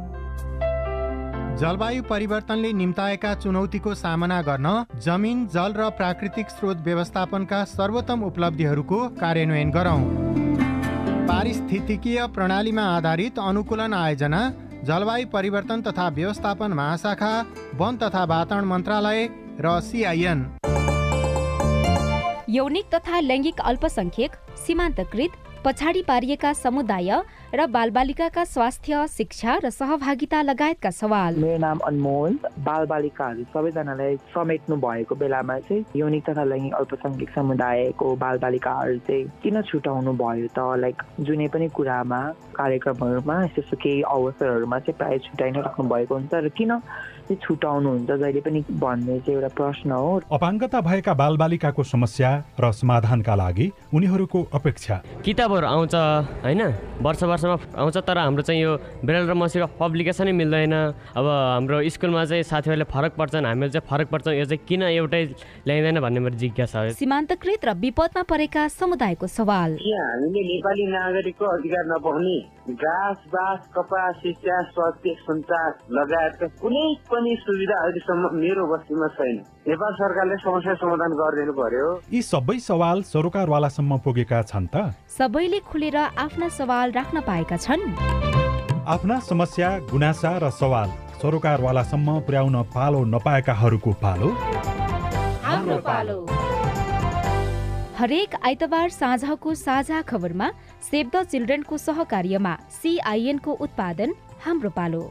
जलवायु 1.61 2.03
परिवर्तनले 2.03 2.71
निम्ताएका 2.73 3.33
चुनौतीको 3.41 3.93
सामना 3.95 4.41
गर्न 4.41 4.67
जमिन 5.05 5.45
जल 5.55 5.73
र 5.77 5.89
प्राकृतिक 5.97 6.49
स्रोत 6.49 6.77
व्यवस्थापनका 6.87 7.59
सर्वोत्तम 7.73 8.23
उपलब्धिहरूको 8.25 8.99
कार्यान्वयन 9.19 9.71
गरौँ। 9.75 9.99
पारिस्थितिकीय 11.27 12.25
प्रणालीमा 12.37 12.85
आधारित 12.95 13.37
अनुकूलन 13.41 13.93
आयोजना 13.93 14.41
जलवायु 14.89 15.27
परिवर्तन 15.35 15.81
तथा 15.87 16.07
व्यवस्थापन 16.17 16.73
महाशाखा 16.81 17.31
वन 17.81 17.97
तथा 18.03 18.23
वातावरण 18.33 18.65
मन्त्रालय 18.73 19.21
र 19.61 19.79
सिआइएन 19.83 20.39
यौनिक 22.49 22.93
तथा 22.95 23.19
लैङ्गिक 23.29 23.61
अल्पसङ्ख्यक 23.69 24.31
सीमान्तकृत 24.65 25.37
पछाडि 25.65 26.01
पारिएका 26.01 26.51
समुदाय 26.53 27.11
र 27.53 27.65
बालबालिकाका 27.67 28.43
स्वास्थ्य 28.43 29.05
शिक्षा 29.07 29.57
र 29.63 29.69
सहभागिता 29.69 30.41
लगायतका 30.41 30.89
सवाल। 30.89 31.35
मेरो 31.37 31.57
नाम 31.57 31.79
अनमोल। 31.85 32.37
बालबालिकाहरू 32.65 33.43
सबैजनालाई 33.53 34.15
समेट्नु 34.33 34.75
भएको 34.81 35.15
बेलामा 35.15 35.57
चाहिँ 35.69 35.85
यौनिक 35.95 36.23
तथा 36.29 36.43
लैङ्गिक 36.43 36.73
अल्पसङ्ख्यक 36.73 37.29
समुदायको 37.35 38.15
बालबालिकाहरू 38.23 38.97
चाहिँ 39.05 39.25
किन 39.43 39.61
छुटाउनु 39.61 40.13
भयो 40.17 40.47
त? 40.49 40.59
लाइक 40.81 40.97
जुनै 41.21 41.47
पनि 41.53 41.67
कुरामा 41.77 42.21
कार्यक्रमहरूमा 42.57 43.37
यस्तो 43.45 43.77
केही 43.77 44.01
अवसरहरूमा 44.01 44.79
चाहिँ 44.81 44.97
प्रायः 44.97 45.23
छुट्याइ 45.29 45.51
नै 45.51 45.61
राख्नु 45.61 45.85
भएको 45.93 46.15
हुन्छ 46.15 46.33
र 46.33 46.49
किन 46.57 46.71
चाहिँ 47.31 47.39
छुटाउनुहुन्छ 47.47 48.11
जहिले 48.11 48.41
पनि 48.43 48.59
भन्ने 48.75 49.19
चाहिँ 49.23 49.35
एउटा 49.39 49.47
प्रश्न 49.55 49.91
हो। 49.91 50.21
अपाङ्गता 50.31 50.79
भएका 50.81 51.13
बालबालिकाको 51.15 51.83
समस्या 51.83 52.29
र 52.59 52.71
समाधानका 52.71 53.35
लागि 53.35 53.71
उनीहरूको 53.93 54.39
अपेक्षा। 54.53 54.95
किताबहरू 55.23 55.67
आउँछ 55.67 55.95
होइन? 56.43 56.61
वर्ष 56.99 57.23
वर्षमा 57.23 57.55
आउँछ 57.79 57.97
तर 57.97 58.17
हाम्रो 58.17 58.43
चाहिँ 58.43 58.61
यो 58.61 58.71
ब्रेल 59.05 59.23
र 59.29 59.33
मसीको 59.33 59.67
पब्लिकेसनै 59.79 60.31
मिल्दैन। 60.31 60.73
अब 61.15 61.25
हाम्रो 61.55 61.77
स्कुलमा 61.87 62.25
चाहिँ 62.25 62.43
साथीहरूले 62.43 62.85
फरक 62.91 63.11
पर्छन् 63.15 63.45
हामीले 63.45 63.69
चाहिँ 63.71 63.87
फरक 63.87 64.07
पर्छौँ 64.11 64.35
यो 64.35 64.45
चाहिँ 64.45 64.65
किन 64.67 64.83
एउटै 64.91 65.23
ल्याइँदैन 65.67 65.99
भन्ने 66.03 66.19
मेरो 66.19 66.35
जिज्ञासा 66.35 66.79
हो। 66.79 66.89
सीमान्तकृत 66.99 67.65
र 67.65 67.73
विपदमा 67.79 68.23
परेका 68.27 68.67
समुदायको 68.67 69.27
सवाल। 69.27 69.79
हामीले 69.79 70.41
नेपाली 70.51 70.85
नागरिकको 70.91 71.45
अधिकार 71.45 71.83
नपाउने? 71.87 72.37
घाँस 72.69 73.17
बाँस 73.27 73.59
कपास 73.75 74.15
शिक्षा 74.15 74.61
स्वास्थ्य 74.63 75.13
सञ्चार 75.25 75.71
लगायतका 75.97 76.47
कुनै 76.61 76.83
पनि 77.09 77.35
सुविधा 77.41 77.77
अहिलेसम्म 77.83 78.29
मेरो 78.37 78.65
बस्तीमा 78.69 79.07
छैन। 79.17 79.37
नेपाल 79.67 79.93
सरकारले 79.93 80.35
समस्या 80.45 80.73
समाधान 80.77 81.11
गरिदिनु 81.21 81.53
पर्यो। 81.57 81.87
यी 82.13 82.21
सबै 82.21 82.57
सवाल 82.61 83.01
सरोकारवालासम्म 83.01 83.97
पुगेका 84.05 84.41
छन् 84.45 84.67
त? 84.73 84.93
सबैले 85.09 85.59
खुलेर 85.65 85.97
आफ्ना 85.97 86.47
सवाल 86.49 86.91
राख्न 86.91 87.21
पाएका 87.25 87.57
छन्। 87.57 87.81
आफ्ना 88.87 89.19
समस्या 89.19 89.69
गुनासा 89.89 90.37
र 90.37 90.49
सवाल 90.53 90.89
सरोकारवालासम्म 91.17 92.19
पुर्याउन 92.29 92.61
पालो 92.69 92.99
नपाएकाहरूको 93.09 93.91
पालो? 94.05 94.29
हाम्रो 95.45 95.77
पालो। 95.81 96.17
हरेक 98.01 98.35
आइतबार 98.45 98.89
साँझको 98.89 99.53
साझा 99.55 100.01
खबरमा 100.01 100.45
सेभ 100.81 101.09
द 101.15 101.21
चिल्ड्रेनको 101.31 101.77
सहकार्यमा 101.77 102.53
सिआइएनको 102.73 103.51
उत्पादन 103.65 104.13
हाम्रो 104.45 104.69
पालो। 104.77 105.01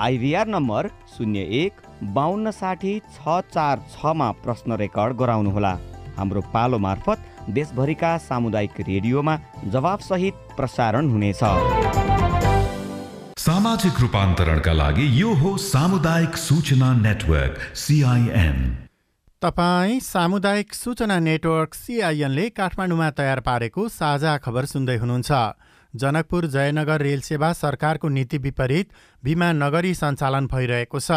आइभीआर 0.00 0.46
नम्बर 0.48 0.88
शून्य 1.16 1.40
एक 1.58 1.82
बाहन्न 2.14 2.50
साठी 2.52 2.94
छ 3.10 3.36
चार 3.52 3.84
छमा 3.92 4.30
प्रश्न 4.40 4.80
रेकर्ड 4.80 5.16
गराउनुहोला। 5.18 5.74
हाम्रो 6.16 6.40
पालो 6.48 6.78
मार्फत 6.86 7.52
देशभरिका 7.52 8.16
सामुदायिक 8.30 8.80
रेडियोमा 8.88 9.38
जवाबसहित 9.68 10.56
प्रसारण 10.56 11.10
हुनेछ। 11.12 11.44
सामाजिक 13.44 14.00
रूपान्तरणका 14.00 14.72
लागि 14.72 15.12
यो 15.20 15.34
हो 15.44 15.56
सामुदायिक 15.68 16.44
सूचना 16.48 16.92
नेटवर्क 17.04 17.72
सिआइएन 17.84 18.60
तपाईँ 19.42 19.98
सामुदायिक 20.00 20.74
सूचना 20.74 21.18
नेटवर्क 21.18 21.74
सिआइएनले 21.74 22.48
काठमाडौँमा 22.50 23.10
तयार 23.10 23.40
पारेको 23.40 23.86
साझा 23.88 24.36
खबर 24.36 24.64
सुन्दै 24.66 24.96
हुनुहुन्छ। 24.96 25.30
जनकपुर 25.94 26.46
जयनगर 26.46 27.00
रेल 27.00 27.20
सेवा 27.20 27.52
सरकारको 27.52 28.08
नीति 28.08 28.38
विपरीत 28.38 28.88
बिमा 29.22 29.52
नगरी 29.52 29.94
सञ्चालन 29.94 30.46
भइरहेको 30.46 31.00
छ। 31.00 31.10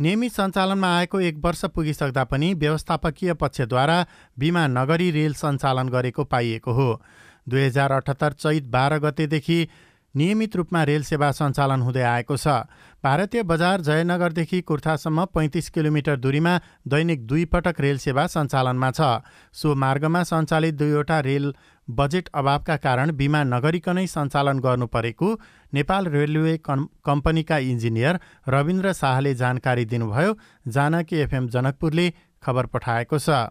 नियमित 0.00 0.32
सञ्चालनमा 0.32 0.90
आएको 0.98 1.20
एक 1.22 1.40
वर्ष 1.40 1.64
पुगिसक्दा 1.72 2.24
पनि 2.28 2.52
व्यवस्थापकीय 2.54 3.34
पक्षद्वारा 3.40 3.98
बिमा 4.36 4.66
नगरी 4.68 5.10
रेल 5.10 5.34
सञ्चालन 5.34 5.88
गरेको 5.88 6.24
पाइएको 6.28 6.72
हो। 6.72 6.88
दुई 7.48 7.62
हजार 7.62 7.92
अठहत्तर 7.92 8.32
चैत 8.34 8.64
बाह्र 8.68 8.98
गतेदेखि 9.00 9.60
नियमित 10.14 10.56
रूपमा 10.56 10.82
रेल 10.84 11.02
सेवा 11.04 11.32
सञ्चालन 11.32 11.80
हुँदै 11.80 12.02
आएको 12.04 12.36
छ। 12.36 12.68
भारतीय 13.06 13.42
बजार 13.42 13.80
जयनगरदेखि 13.86 14.60
कुर्थासम्म 14.60 15.24
पैँतिस 15.34 15.68
किलोमिटर 15.70 16.16
दूरीमा 16.16 16.54
दैनिक 16.88 17.26
दुई 17.26 17.44
पटक 17.52 17.80
रेल 17.80 17.98
सेवा 17.98 18.26
सञ्चालनमा 18.26 18.90
छ। 18.90 19.22
सो 19.54 19.74
मार्गमा 19.74 20.22
सञ्चालित 20.22 20.74
दुईवटा 20.74 21.18
रेल 21.20 21.46
बजेट 21.88 22.28
अभावका 22.34 22.76
कारण 22.82 23.12
बिमा 23.16 23.42
नगरिकनै 23.44 24.06
सञ्चालन 24.08 24.58
गर्नु 24.58 24.86
परेको 24.90 25.28
नेपाल 25.72 26.06
रेलवे 26.16 26.58
कम्पनीका 26.66 27.58
इन्जिनियर 27.70 28.20
रविन्द्र 28.48 28.92
शाहले 29.00 29.34
जानकारी 29.36 29.84
दिनुभयो। 29.86 30.36
जानकी 30.68 31.16
एफएम 31.20 31.48
जनकपुरले 31.48 32.12
खबर 32.42 32.66
पठाएको 32.74 33.18
छ। 33.18 33.44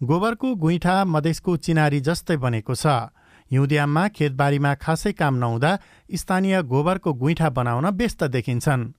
गोबरको 0.00 0.54
गुइठा 0.64 0.96
मधेसको 1.06 1.56
चिनारी 1.58 2.00
जस्तै 2.08 2.36
बनेको 2.38 2.74
छ। 2.74 2.86
हिउँदियाममा 3.52 4.06
खेतबारीमा 4.16 4.74
खासै 4.82 5.12
काम 5.12 5.34
नहुँदा 5.36 5.72
स्थानीय 6.16 6.62
गोबरको 6.72 7.12
गुइठा 7.22 7.48
बनाउन 7.52 7.86
व्यस्त 7.94 8.24
देखिन्छन्। 8.32 8.90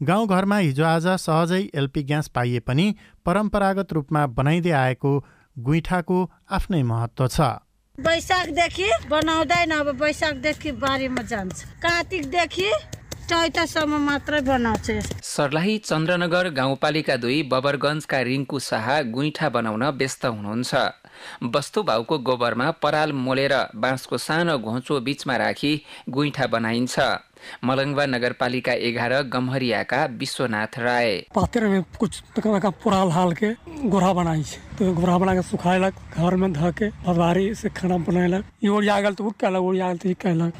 गाउँघरमा 0.00 0.58
हिजोआज 0.58 1.06
सहजै 1.20 1.62
एलपी 1.74 2.02
ग्यास 2.10 2.28
पाइए 2.34 2.60
पनि 2.66 2.86
परम्परागत 3.26 3.92
रूपमा 3.92 4.26
बनाइँदै 4.34 4.70
आएको 4.80 5.12
गुइठाको 5.56 6.18
आफ्नै 6.50 6.82
महत्त्व 6.90 7.26
छ। 7.28 7.40
वैशाखदेखि 7.98 8.88
बनाउँदैन 9.10 9.70
अब 9.72 9.88
वैशाखदेखि 10.02 10.70
बारीमा 10.78 11.22
जान्छ। 11.24 11.56
कार्तिकदेखि 11.82 12.70
चैतसम्म 13.28 13.98
मात्रै 14.00 14.40
बनाउँछ 14.40 14.86
सर्लाही 15.26 15.76
चन्द्रनगर 15.84 16.48
गाउँपालिका 16.56 17.16
दुई 17.18 17.42
बबरगञ्जका 17.50 18.20
रिङ्कु 18.28 18.58
शाह 18.62 18.86
गुइठा 19.12 19.48
बनाउन 19.50 19.84
व्यस्त 19.98 20.24
हुनुहुन्छ। 20.26 20.74
वस्तुभाउको 21.54 22.18
गोबरमा 22.18 22.70
पराल 22.82 23.12
मोलेर 23.14 23.54
बाँसको 23.76 24.18
सानो 24.18 24.58
घोँचो 24.58 25.00
बीचमा 25.00 25.36
राखी 25.36 25.72
गुइठा 26.08 26.46
बनाइन्छ। 26.46 26.98
मलङ्गवा 27.64 28.04
नगरपालिका 28.06 28.72
एघार 28.86 29.12
गम्हरियाका 29.30 30.04
विश्वनाथ 30.18 30.78
राय। 30.78 31.10
पात्र 31.34 31.68
में 31.68 31.82
कुछ 31.98 32.22
का 32.38 32.70
पुराल 32.82 33.10
हाल 33.10 33.32
के 33.32 33.50
गोरा 33.88 34.12
बनाई 34.12 34.42
तो 34.78 34.92
गोरा 34.92 35.18
बना 35.18 35.34
के 35.34 35.42
सुखाइलक 35.42 35.94
घर 36.18 36.36
में 36.36 36.52
ध 36.52 36.72
के 36.78 36.88
भदवारी 37.06 37.54
से 37.54 37.68
खाना 37.70 37.96
बनैलक 38.02 38.44
ई 38.64 38.68
ओरिया 38.68 39.00
गेल 39.00 39.14
तो 39.14 39.24
उ 39.24 39.30
कैलक 39.40 39.62
ओरिया 39.62 39.92
गेल 39.92 39.98
तो 39.98 40.08
ई 40.08 40.14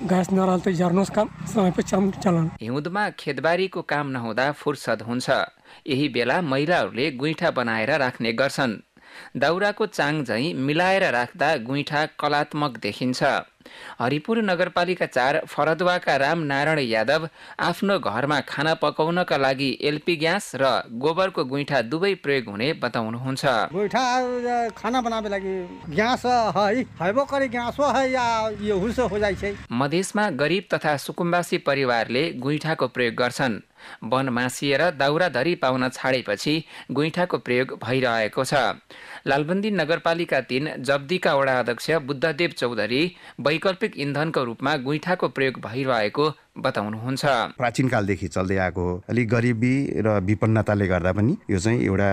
गैस 0.06 0.30
न 0.32 0.38
रहल 0.38 0.60
तो 0.60 0.72
जर्नोस 0.72 1.10
काम 1.10 1.28
समय 1.50 1.70
पे 1.74 1.82
चम 1.82 2.10
चलन। 2.22 2.50
हिउँदमा 2.62 3.08
खेतबारीको 3.18 3.82
काम 3.82 4.06
नहुँदा 4.10 4.50
फुर्सद 4.52 5.02
हुन्छ। 5.02 5.30
यही 5.86 6.08
बेला 6.08 6.40
महिलाहरूले 6.42 7.10
गुइठा 7.12 7.50
बनाएर 7.50 7.90
राख्ने 7.98 8.32
गर्छन्। 8.32 8.78
दाउराको 9.36 9.86
चाङ 9.88 10.22
झैँ 10.24 10.54
मिलाएर 10.56 11.04
राख्दा 11.12 11.56
गुइठा 11.68 12.06
कलात्मक 12.18 12.78
देखिन्छ। 12.82 13.22
हरिपुर 14.00 14.38
नगरपालिका 14.42 15.06
चार 15.06 15.38
फरदुवाका 15.46 16.16
रामनारायण 16.16 16.78
यादव 16.80 17.28
आफ्नो 17.60 17.98
घरमा 18.00 18.40
खाना 18.48 18.74
पकाउनका 18.74 19.36
लागि 19.36 19.68
एलपी 19.82 20.16
ग्यास 20.16 20.52
र 20.56 20.64
गोबरको 20.96 21.44
गुइठा 21.44 21.82
दुवै 21.84 22.14
प्रयोग 22.24 22.48
हुने 22.48 22.72
बताउनुहुन्छ। 22.80 23.44
गुइठा 23.72 24.04
खाना 24.72 25.00
बनाबे 25.00 25.28
लागि 25.28 25.54
ग्यास 25.92 26.24
है 26.56 26.66
हैबो 27.02 27.24
करे 27.28 27.48
ग्यास 27.48 27.76
है 27.80 28.10
या 28.10 28.26
यो 28.62 28.78
हुसो 28.78 29.06
हो 29.06 29.18
जाइ 29.18 29.34
छै। 29.34 29.54
मधेसमा 29.72 30.30
गरिब 30.40 30.64
तथा 30.74 30.96
सुकुम्बासी 30.96 31.58
परिवारले 31.68 32.30
गुइठाको 32.40 32.88
प्रयोग 32.88 33.14
गर्छन्। 33.14 33.60
वन 34.04 34.28
मासिएर 34.28 34.82
दाउराधरी 34.98 35.54
पाउन 35.54 35.88
छाडेपछि 35.90 36.54
गुइठाको 36.90 37.38
प्रयोग 37.38 37.78
भइरहेको 37.84 38.44
छ। 38.44 38.54
लालबन्दी 39.26 39.70
नगरपालिका 39.70 40.40
तीन 40.40 40.68
जब्दीका 40.80 41.34
वडा 41.34 41.58
अध्यक्ष 41.60 41.90
बुद्धदेव 42.06 42.50
चौधरी 42.58 43.02
वैकल्पिक 43.40 43.96
इन्धनको 43.98 44.44
रूपमा 44.44 44.76
गुइठाको 44.84 45.28
प्रयोग 45.28 45.60
भइरहेको 45.60 46.26
बताउनुहुन्छ। 46.58 47.24
प्राचीन 47.58 47.88
कालदेखि 47.88 48.28
चल्दै 48.28 48.56
आएको 48.58 48.82
हो 48.82 48.94
अलिक 49.08 49.28
गरिबी 49.28 49.74
र 50.02 50.18
विपन्नताले 50.26 50.86
गर्दा 50.88 51.12
पनि 51.12 51.36
यो 51.50 51.58
चाहिँ 51.58 51.82
एउटा 51.86 52.10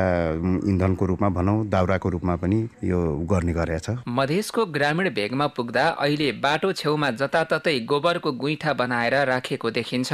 इन्धनको 0.69 1.05
रूपमा 1.05 1.29
भनौँ 1.29 1.57
दाउराको 1.69 2.09
रूपमा 2.09 2.35
पनि 2.43 2.59
यो 2.83 2.99
गर्ने 3.25 3.53
गरेछ 3.53 3.89
मधेसको 4.07 4.65
ग्रामीण 4.75 5.09
भेगमा 5.15 5.47
पुग्दा 5.57 5.87
अहिले 5.97 6.31
बाटो 6.45 6.71
छेउमा 6.73 7.09
जताततै 7.21 7.79
गोबरको 7.89 8.31
गुइठा 8.37 8.73
बनाएर 8.73 9.15
राखेको 9.25 9.71
देखिन्छ। 9.71 10.13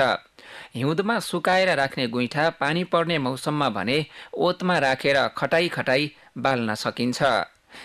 हिउँदमा 0.75 1.19
सुकाएर 1.19 1.69
राख्ने 1.75 2.07
गुइठा 2.07 2.49
पानी 2.59 2.83
पर्ने 2.83 3.17
मौसममा 3.17 3.69
भने 3.69 4.05
ओतमा 4.33 4.77
राखेर 4.79 5.17
खटाई 5.37 5.67
खटाई 5.69 6.11
बाल्न 6.37 6.75
सकिन्छ। 6.75 7.23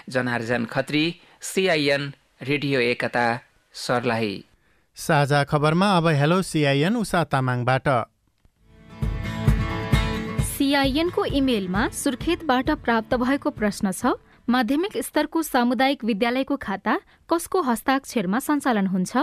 Janarjan 0.08 0.64
Khatri 0.64 1.04
CIN 1.40 2.12
radio 2.42 2.80
Ekata 2.80 3.26
Sarlahi. 3.74 4.34
साझा 4.96 5.42
खबरमा 5.44 5.96
अब 5.96 6.06
हेलो 6.08 6.42
सिआइएन 6.42 6.96
उषा 6.96 7.24
तामाङबाट। 7.24 7.88
सिआइएनको 10.56 11.24
इमेलमा 11.24 11.88
सुर्खेतबाट 11.94 12.70
प्राप्त 12.84 13.14
भएको 13.14 13.50
प्रश्न 13.50 13.92
छ 13.92 14.14
माध्यमिक 14.48 14.96
स्तरको 15.02 15.42
सामुदायिक 15.42 16.04
विद्यालयको 16.04 16.56
खाता 16.56 16.94
कसको 17.30 17.62
हस्ताक्षरमा 17.62 18.38
सञ्चालन 18.38 18.86
हुन्छ? 18.86 19.16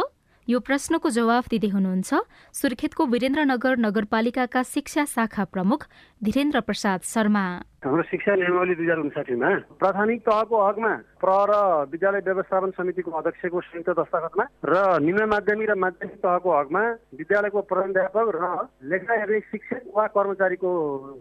यो 0.47 0.59
प्रश्नको 0.59 1.09
जवाफ 1.09 1.47
दिँदै 1.49 1.67
हुनुहुन्छ 1.69 2.17
सुर्खेतको 2.55 3.05
वीरेन्द्रनगर 3.07 3.77
नगरपालिकाका 3.79 4.63
शिक्षा 4.67 5.05
शाखा 5.07 5.43
प्रमुख 5.53 5.85
धीरेन्द्र 6.23 6.59
प्रसाद 6.63 6.99
शर्मा। 7.03 7.45
हाम्रो 7.83 8.03
शिक्षा 8.07 8.33
नियमावली 8.39 8.75
दुई 8.79 8.85
हजार 8.85 8.99
उन्साठीमा 9.03 9.49
प्राथमिक 9.75 10.19
तहको 10.23 10.55
हकमा 10.55 10.91
प्र 11.19 11.31
र 11.51 11.53
विद्यालय 11.91 12.21
व्यवस्थापन 12.23 12.71
समितिको 12.79 13.11
अध्यक्षको 13.11 13.59
संयुक्त 13.59 13.89
दस्ताखतमा 13.99 14.43
र 14.63 14.75
निम्न 15.03 15.23
माध्यमिक 15.27 15.69
र 15.69 15.75
माध्यमिक 15.75 16.15
तहको 16.23 16.49
हकमा 16.59 16.83
विद्यालयको 17.19 17.61
प्रधानध्यापक 17.67 18.27
र 18.35 18.39
लेखा 18.87 19.13
हेर्ने 19.19 19.39
शिक्षक 19.51 19.83
वा 19.91 20.05
कर्मचारीको 20.15 20.69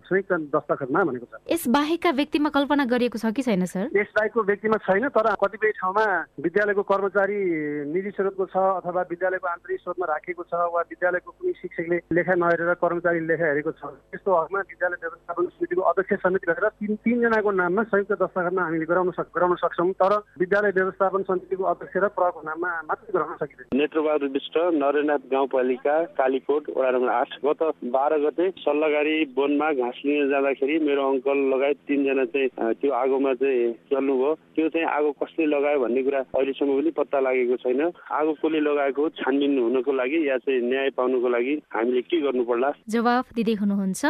संयुक्त 0.06 0.32
दस्ताखतमा 0.54 1.02
भनेको 1.02 1.26
छ। 1.26 1.34
यस 1.50 1.66
बाहेकका 1.66 2.10
व्यक्तिमा 2.22 2.48
कल्पना 2.54 2.84
गरिएको 2.94 3.18
छ 3.18 3.34
कि 3.34 3.42
छैन 3.42 3.66
सर? 3.66 3.90
यस 3.98 4.10
बाहेकको 4.14 4.42
व्यक्तिमा 4.46 4.78
छैन 4.86 5.08
तर 5.10 5.26
कतिपय 5.42 5.70
ठाउँमा 5.82 6.06
विद्यालयको 6.46 6.82
कर्मचारी 6.86 7.38
निजी 7.90 8.10
स्रोतको 8.14 8.46
छ 8.54 8.56
अथवा 8.78 9.02
विद्यालयको 9.10 9.46
आन्तरिक 9.50 9.80
स्रोतमा 9.82 10.06
राखेको 10.14 10.42
छ 10.46 10.62
वा 10.70 10.80
विद्यालयको 10.94 11.30
कुनै 11.34 11.52
शिक्षकले 11.58 11.98
लेखा 12.14 12.34
नहेरेर 12.38 12.74
कर्मचारी 12.78 13.20
लेखा 13.26 13.46
हेरेको 13.50 13.72
छ। 13.82 13.82
त्यस्तो 14.14 14.30
हकमा 14.30 14.60
विद्यालय 14.70 14.91
व्यवस्थापन 15.02 15.44
समितिको 15.46 15.82
अध्यक्ष 15.82 16.22
समिति 16.22 16.46
गरेर 16.50 16.68
तिन 16.80 16.94
तिनजनाको 17.04 17.50
नाममा 17.50 17.82
संयुक्त 17.92 18.12
दस्तावेजमा 18.22 18.62
हामीले 18.62 18.86
गराउन 18.90 19.10
सक 19.18 19.28
गराउन 19.36 19.56
सक्छौँ 19.62 19.90
तर 20.02 20.12
विद्यालय 20.40 20.72
व्यवस्थापन 20.78 21.22
समितिको 21.28 21.64
अध्यक्ष 21.72 21.96
र 21.96 22.08
प्रको 22.16 22.40
नाममा 22.42 22.70
मात्रै 22.88 23.12
गराउन 23.12 23.36
सकिँदैन। 23.42 23.78
नेत्रबहादुर 23.78 24.28
विष्ट 24.32 24.56
नरेनाथ 24.82 25.22
गाउँपालिका 25.32 25.96
कालीकोट 26.18 26.70
वडा 26.76 26.90
नम्बर 26.90 27.10
आठ। 27.12 27.30
गत 27.44 27.62
बाह्र 27.94 28.18
गते 28.24 28.50
सल्लाहकारी 28.62 29.14
वनमा 29.38 29.68
घाँस 29.72 29.98
लिन 30.04 30.30
जाँदाखेरि 30.30 30.78
मेरो 30.86 31.02
अङ्कल 31.10 31.38
लगायत 31.52 31.78
तिनजना 31.88 32.24
चाहिँ 32.32 32.74
त्यो 32.80 32.90
आगोमा 32.92 33.32
चाहिँ 33.40 33.72
चल्नुभयो। 33.90 34.34
त्यो 34.56 34.68
चाहिँ 34.68 34.86
आगो 34.86 35.10
कसले 35.22 35.46
लगायो 35.46 35.78
भन्ने 35.80 36.02
कुरा 36.02 36.20
अहिलेसम्म 36.36 36.70
पनि 36.78 36.90
पत्ता 36.98 37.18
लागेको 37.20 37.56
छैन। 37.62 37.80
आगो 38.12 38.32
कसले 38.32 38.60
लगाएको 38.60 39.08
छानबिन 39.18 39.58
हुनको 39.58 39.92
लागि 39.92 40.18
या 40.28 40.36
चाहिँ 40.44 40.60
न्याय 40.68 40.90
पाउनुको 40.96 41.28
लागि 41.28 41.54
हामीले 41.74 42.02
के 42.02 42.20
गर्नु 42.20 42.44
पर्ला 42.44 42.70
जवाफ 42.88 43.32
दिँदै 43.34 43.54
हुनुहुन्छ। 43.62 44.02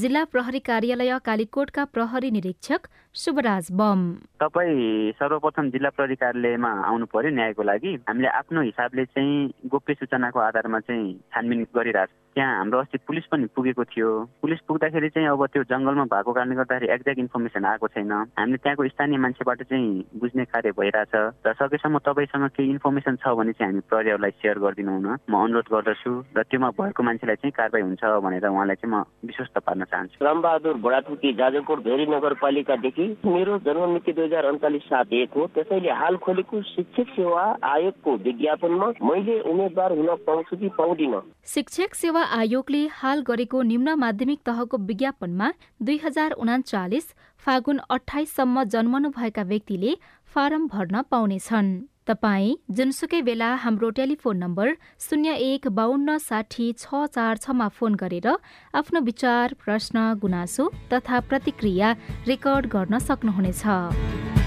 जिल्ला 0.00 0.22
प्रहरी 0.32 0.58
कार्यालय 0.58 1.18
कालीकोटका 1.24 1.84
प्रहरी 1.84 2.30
निरीक्षक 2.30 2.86
शुभराज 3.14 3.68
बम। 3.72 4.00
तपाईँ 4.40 5.12
सर्वप्रथम 5.12 5.70
जिल्ला 5.70 5.90
प्रहरी 5.90 6.14
कार्यालयमा 6.14 6.70
आउनु 6.86 7.06
पर्यो 7.06 7.30
न्यायको 7.34 7.62
लागि। 7.62 7.92
हामीले 8.08 8.28
आफ्नो 8.28 8.62
हिसाबले 8.62 9.04
चाहिँ 9.04 9.50
गोप्य 9.66 9.94
सूचनाको 9.94 10.38
आधारमा 10.38 10.80
चाहिँ 10.80 11.18
छानबिन 11.34 11.66
गरिरहेको 11.76 12.29
त्यहाँ 12.34 12.56
हाम्रो 12.58 12.78
अस्ति 12.80 12.98
पुलिस 13.06 13.24
पनि 13.30 13.46
पुगेको 13.56 13.84
थियो। 13.84 14.08
पुलिस 14.42 14.60
पुग्दाखेरि 14.68 15.08
चाहिँ 15.10 15.28
अब 15.28 15.46
त्यो 15.46 15.62
जङ्गलमा 15.66 16.04
भएको 16.14 16.32
कारणले 16.32 16.54
गर्दाखेरि 16.56 16.92
एक्ज्याक्ट 16.94 17.20
इन्फर्मेसन 17.20 17.64
आएको 17.64 17.86
छैन। 17.90 18.12
हामीले 18.38 18.58
त्यहाँको 18.62 18.88
स्थानीय 18.88 19.18
मान्छेबाट 19.18 19.62
चाहिँ 19.66 20.04
बुझ्ने 20.20 20.44
कार्य 20.44 20.70
भइरहेछ। 20.78 21.14
र 21.46 21.52
सकेसम्म 21.58 21.98
तपाईँसँग 22.06 22.46
केही 22.54 22.70
इन्फर्मेसन 22.70 23.16
छ 23.18 23.34
भने 23.34 23.52
चाहिँ 23.58 23.72
हामी 23.72 23.82
प्रहरीहरूलाई 23.90 24.30
सेयर 24.38 24.58
गरिदिनु 24.62 24.92
हुन। 24.92 25.08
म 25.26 25.34
अनुरोध 25.34 25.66
गर्दछु 25.74 26.12
र 26.36 26.42
त्योमा 26.46 26.70
भएको 26.70 27.02
मान्छेलाई 27.02 27.36
चाहिँ 27.42 27.54
कारवाही 27.58 27.82
हुन्छ 27.82 28.02
भनेर 28.22 28.46
उहाँलाई 28.46 28.76
चाहिँ 28.78 28.94
म 28.94 29.02
विश्वस्त 29.26 29.58
पार्न 29.66 29.84
चाहन्छु। 29.90 30.24
रामबहादुर 30.24 30.76
भोडाटुकी 30.86 31.32
जाजरकोट 31.34 31.78
भेरी 31.82 32.06
नगरपालिकादेखि 32.06 33.06
मेरो 33.26 33.58
जन्म 33.66 33.90
मिति 33.90 34.12
दुई 34.12 34.24
हजार 34.26 34.44
अडचालिस 34.46 34.82
सात 34.86 35.12
एक 35.12 35.34
हो। 35.36 35.46
त्यसैले 35.54 35.90
हाल 35.90 36.16
खोलेको 36.22 36.62
शिक्षक 36.62 37.08
सेवा 37.16 37.42
आयोगको 37.64 38.10
विज्ञापनमा 38.24 38.86
मैले 39.02 39.40
उम्मेद्वार 39.50 39.90
हुन 39.92 40.08
पाउँछु 40.26 40.56
कि 40.56 40.68
पाउँदिन। 40.78 41.20
शिक्षक 41.46 41.94
सेवा 41.94 42.19
आयोगले 42.22 42.82
हाल 42.92 43.20
गरेको 43.28 43.62
निम्न 43.62 43.94
माध्यमिक 43.98 44.40
तहको 44.46 44.76
विज्ञापनमा 44.88 45.50
दुई 45.82 46.00
हजार 46.04 46.30
उनाचालिस 46.42 47.06
फागुन 47.42 47.78
अठाइससम्म 47.90 48.64
जन्मनुभएका 48.72 49.42
व्यक्तिले 49.42 49.96
फारम 50.34 50.66
भर्न 50.66 51.02
पाउनेछन्। 51.10 51.70
तपाईँ 52.06 52.56
जुनसुकै 52.76 53.20
बेला 53.22 53.48
हाम्रो 53.64 53.90
टेलिफोन 53.98 54.36
नम्बर 54.36 54.68
शून्य 55.00 55.34
एक 55.46 55.68
बाहन्न 55.78 56.16
साठी 56.18 56.72
छ 56.78 57.04
चार 57.14 57.36
छमा 57.38 57.68
फोन 57.76 57.94
गरेर 57.94 58.28
आफ्नो 58.74 59.00
विचार 59.00 59.54
प्रश्न 59.64 60.12
गुनासो 60.22 60.68
तथा 60.92 61.20
प्रतिक्रिया 61.30 61.96
रेकर्ड 62.26 62.66
गर्न 62.74 62.98
सक्नुहुनेछ। 62.98 64.39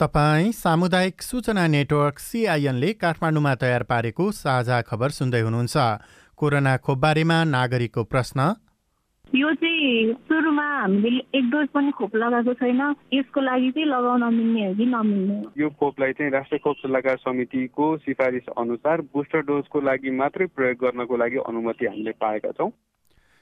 तपाईँ 0.00 0.50
सामुदायिक 0.52 1.22
सूचना 1.22 1.66
नेटवर्क 1.66 2.18
सिआइएनले 2.18 2.92
काठमाडौँमा 3.00 3.54
तयार 3.54 3.82
पारेको 3.82 4.24
साझा 4.30 4.80
खबर 4.82 5.10
सुन्दै 5.10 5.40
हुनुहुन्छ। 5.40 5.76
कोरोना 6.36 6.76
खोपबारेमा 6.76 7.38
नागरिकको 7.44 8.04
प्रश्न? 8.04 8.40
यो 9.34 9.52
चाहिँ 9.54 10.12
सुरुमा 10.28 10.66
हामीले 10.68 11.22
एक 11.32 11.48
डोज 11.50 11.68
पनि 11.72 11.90
खोप 11.96 12.16
लगाएको 12.16 12.54
छैन। 12.60 12.82
यसको 13.14 13.40
लागि 13.40 13.70
चाहिँ 13.72 13.88
लगाउन 13.88 14.24
मिल्ने 14.36 14.66
हो 14.66 14.74
कि 14.76 14.84
नमिल्ने 14.84 15.34
हो? 15.34 15.52
यो 15.56 15.70
खोपलाई 15.80 16.12
चाहिँ 16.12 16.32
राष्ट्रिय 16.32 16.58
खोप 16.60 16.76
सल्लाहकार 16.76 17.16
समितिको 17.24 17.96
सिफारिस 18.04 18.52
अनुसार 18.52 19.00
बुस्टर 19.16 19.48
डोजको 19.48 19.80
लागि 19.80 20.10
मात्रै 20.12 20.46
प्रयोग 20.52 20.76
गर्नको 20.84 21.16
लागि 21.16 21.38
अनुमति 21.48 21.86
हामीले 21.86 22.12
पाएका 22.20 22.52
छौँ। 22.52 22.70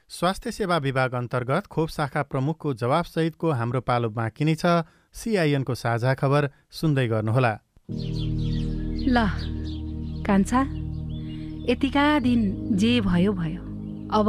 स्वास्थ्य 0.09 0.51
सेवा 0.51 0.77
विभाग 0.87 1.13
अन्तर्गत 1.15 1.67
खोप 1.67 1.89
शाखा 1.89 2.23
प्रमुखको 2.31 2.73
जवाबसहितको 2.79 3.51
हाम्रो 3.51 3.81
पालो 3.81 4.09
बाँकी 4.15 4.45
नै 4.45 4.55
छ? 4.55 4.87
सिआइएनको 5.15 5.75
साझा 5.75 6.13
खबर 6.13 6.49
सुन्दै 6.71 7.07
गर्नुहोला। 7.07 7.51
ल 9.07 9.17
कान्छा 10.27 10.61
यतिका 11.71 12.19
दिन 12.19 12.41
जे 12.75 13.01
भयो 13.01 13.33
भयो। 13.33 13.61
अब 14.11 14.27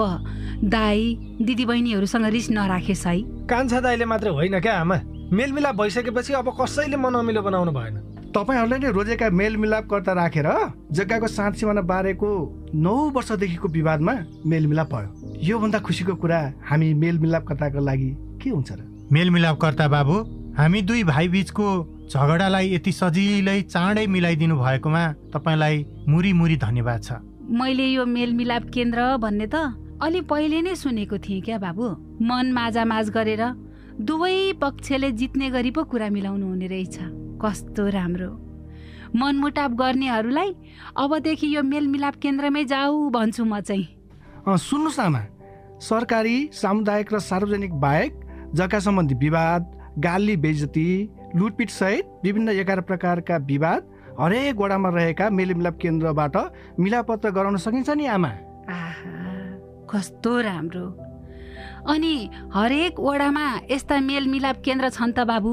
दाई 0.64 1.18
दिदीबहिनीहरूसँग 1.42 2.24
रिस 2.24 2.50
नराखेस् 2.50 3.06
है। 3.06 3.20
कान्छा 3.50 3.80
दाईले 3.80 4.04
मात्र 4.04 4.28
होइन 4.28 4.60
क्या 4.60 4.74
आमा? 4.80 5.00
मेलमिलाप 5.32 5.74
भइसकेपछि 5.74 6.32
अब 6.32 6.48
कसैले 6.60 6.96
मन 6.96 7.14
अमिलो 7.14 7.42
बनाउनु 7.42 7.72
भएन। 7.72 7.96
तपाईँहरूले 8.30 8.78
नै 8.78 8.90
रोजेका 8.92 9.30
मेलमिलापकर्ता 9.30 10.12
राखेर 10.12 10.48
जग्गाको 10.92 11.26
साँध 11.26 11.54
सिमाना 11.54 11.80
बारेको 11.82 12.28
नौ 12.74 12.94
वर्षदेखिको 13.10 13.68
विवादमा 13.68 14.14
मेलमिलाप 14.46 14.94
भयो। 14.94 15.08
योभन्दा 15.42 15.78
खुसीको 15.78 16.14
कुरा 16.14 16.40
हामी 16.68 16.94
मेलमिलापकर्ताको 16.94 17.80
लागि 17.80 18.10
के 18.42 18.50
हुन्छ 18.50 18.72
र? 18.72 18.80
मेलमिलापकर्ता 19.12 19.88
बाबु 19.88 20.14
हामी 20.56 20.80
दुई 20.82 21.02
भाइ 21.04 21.28
बिचको 21.28 21.68
झगडालाई 22.08 22.68
यति 22.74 22.92
सजिलै 22.92 23.60
चाँडै 23.62 24.06
मिलाइदिनु 24.08 24.56
भएकोमा 24.56 25.02
तपाईँलाई 25.28 25.84
मुरी 26.08 26.32
मुरी 26.32 26.56
धन्यवाद 26.56 27.02
छ। 27.04 27.12
मैले 27.52 27.86
यो 27.92 28.04
मेलमिलाप 28.08 28.64
केन्द्र 28.72 29.20
भन्ने 29.20 29.46
त 29.52 29.76
अलि 30.00 30.20
पहिले 30.24 30.60
नै 30.64 30.74
सुनेको 30.74 31.18
थिएँ 31.20 31.42
क्या 31.44 31.58
बाबु? 31.60 31.84
मन 32.24 32.52
माझामाझ 32.56 33.06
गरेर 33.12 33.42
दुवै 34.00 34.56
पक्षले 34.56 35.12
जित्ने 35.12 35.50
गरी 35.52 35.70
पो 35.76 35.84
कुरा 35.84 36.08
मिलाउनु 36.08 36.46
हुने 36.48 36.66
रहेछ। 36.72 36.96
कस्तो 37.36 37.88
राम्रो। 37.92 38.32
मनमुटाप 39.12 39.70
गर्नेहरूलाई 39.76 40.50
अबदेखि 40.96 41.46
यो 41.52 41.62
मेलमिलाप 41.68 42.16
केन्द्रमै 42.16 42.64
जाऊ 42.64 43.10
भन्छु 43.12 43.44
म 43.44 43.60
चाहिँ। 43.60 43.86
सुन्नुहोस् 44.48 45.00
आमा। 45.04 45.22
सरकारी 45.84 46.36
सामुदायिक 46.48 47.12
र 47.12 47.18
सार्वजनिक 47.20 47.72
बाहेक 47.76 48.12
जग्गा 48.56 48.78
सम्बन्धी 48.80 49.14
विवाद 49.20 49.75
गाली 49.98 50.36
बेजती 50.36 51.10
लुटपिट 51.36 51.70
सहित 51.70 52.04
विभिन्न 52.24 52.48
एघार 52.48 52.80
प्रकारका 52.80 53.36
विवाद 53.36 53.82
हरेक 54.20 54.56
वडामा 54.56 54.88
रहेका 54.88 55.30
मेलमिलाप 55.30 55.76
केन्द्रबाट 55.82 56.36
मिलापत्र 56.80 57.30
गराउन 57.30 57.56
सकिन्छ 57.56 57.90
नि 57.90 58.06
आमा। 58.06 58.30
कस्तो 59.90 60.40
राम्रो। 60.40 60.86
अनि 61.88 62.14
हरेक 62.54 63.00
वडामा 63.00 63.46
यस्ता 63.70 64.00
मेलमिलाप 64.00 64.56
केन्द्र 64.64 64.88
छन् 64.88 65.12
त 65.12 65.18
बाबु? 65.24 65.52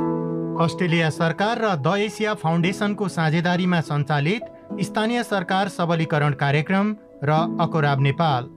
अस्ट्रेलिया 0.59 1.09
सरकार 1.09 1.59
र 1.59 1.75
द 1.77 1.95
एसिया 1.97 2.33
फाउन्डेसनको 2.35 3.07
साझेदारीमा 3.07 3.79
सञ्चालित 3.81 4.43
स्थानीय 4.81 5.23
सरकार 5.23 5.69
सबलीकरण 5.69 6.33
कार्यक्रम 6.35 6.95
र 7.23 7.31
अकोराब 7.61 8.01
नेपाल। 8.01 8.49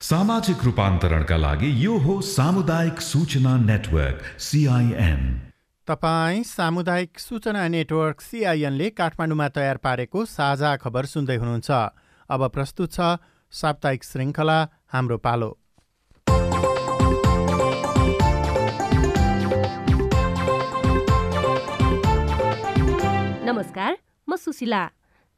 सामाजिक 0.00 0.64
रूपान्तरणका 0.64 1.36
लागि 1.36 1.70
यो 1.84 1.96
हो 1.98 2.20
सामुदायिक 2.20 3.00
सूचना 3.02 3.56
नेटवर्क 3.62 4.20
सिआइएन 4.40 5.22
तपाईँ 5.88 6.42
सामुदायिक 6.44 7.18
सूचना 7.18 7.66
नेटवर्क 7.68 8.20
सिआइएनले 8.20 8.90
काठमाडौँमा 8.92 9.48
तयार 9.48 9.76
पारेको 9.78 10.24
साझा 10.26 10.76
खबर 10.76 11.06
सुन्दै 11.06 11.36
हुनुहुन्छ। 11.36 11.70
अब 12.28 12.48
प्रस्तुत 12.48 12.92
छ 12.92 13.16
साप्ताहिक 13.52 14.04
श्रृङ्खला 14.04 14.58
हाम्रो 14.92 15.18
पालो। 15.18 15.50
नमस्कार 23.62 23.94
म 24.28 24.34
सुशीला। 24.34 24.82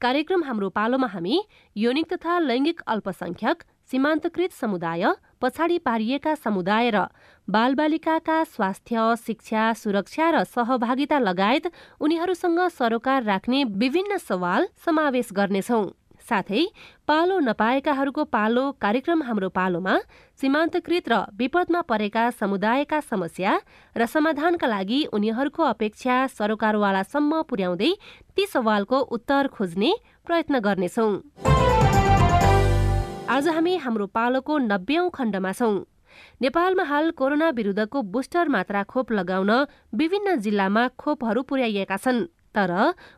कार्यक्रम 0.00 0.42
हाम्रो 0.44 0.68
पालोमा 0.70 1.06
हामी 1.12 1.36
यौनिक 1.76 2.06
तथा 2.12 2.38
लैङ्गिक 2.40 2.80
अल्पसंख्यक 2.86 3.62
सीमान्तकृत 3.90 4.52
समुदाय 4.52 5.04
पछाडि 5.42 5.76
पारिएका 5.84 6.34
समुदाय 6.34 6.90
र 6.90 7.02
बालबालिकाका 7.48 8.38
स्वास्थ्य 8.48 8.96
शिक्षा 9.26 9.64
सुरक्षा 9.76 10.30
र 10.30 10.44
सहभागिता 10.48 11.18
लगायत 11.20 11.68
उनीहरूसँग 12.00 12.60
सरोकार 12.78 13.22
राख्ने 13.24 13.64
विभिन्न 13.76 14.16
सवाल 14.24 14.68
समावेश 14.84 15.28
गर्नेछौं। 15.36 15.84
साथै 16.24 16.62
पालो 17.08 17.38
नपाएकाहरूको 17.40 18.24
पालो 18.34 18.64
कार्यक्रम 18.80 19.22
हाम्रो 19.22 19.48
पालोमा 19.58 19.94
सीमान्तकृत 20.40 21.08
र 21.08 21.14
विपदमा 21.38 21.80
परेका 21.90 22.24
समुदायका 22.40 23.00
समस्या 23.10 23.52
र 23.96 24.06
समाधानका 24.06 24.66
लागि 24.66 25.00
उनीहरूको 25.12 25.62
अपेक्षा 25.64 26.16
सरोकारवालासम्म 26.36 27.42
पुर्याउँदै 27.50 27.92
ती 28.36 28.46
सवालको 28.52 29.00
उत्तर 29.16 29.48
खोज्ने 29.54 29.90
प्रयत्न 30.26 30.54
गर्नेछौ। 30.66 31.08
आज 33.34 33.48
हामी 33.48 33.74
हाम्रो 33.78 34.06
पालोको 34.16 34.58
नब्बेौं 34.64 35.08
खण्डमा 35.10 35.52
छौं। 35.52 35.74
नेपालमा 36.42 36.84
हाल 36.84 37.10
कोरोना 37.18 37.48
विरुद्धको 37.50 38.02
बुस्टर 38.14 38.48
मात्रा 38.48 38.82
खोप 38.90 39.12
लगाउन 39.12 39.52
विभिन्न 39.94 40.36
जिल्लामा 40.40 40.82
खोपहरू 40.98 41.42
पुर्याइएका 41.42 41.96
छन्। 41.96 42.20
तर 42.54 42.70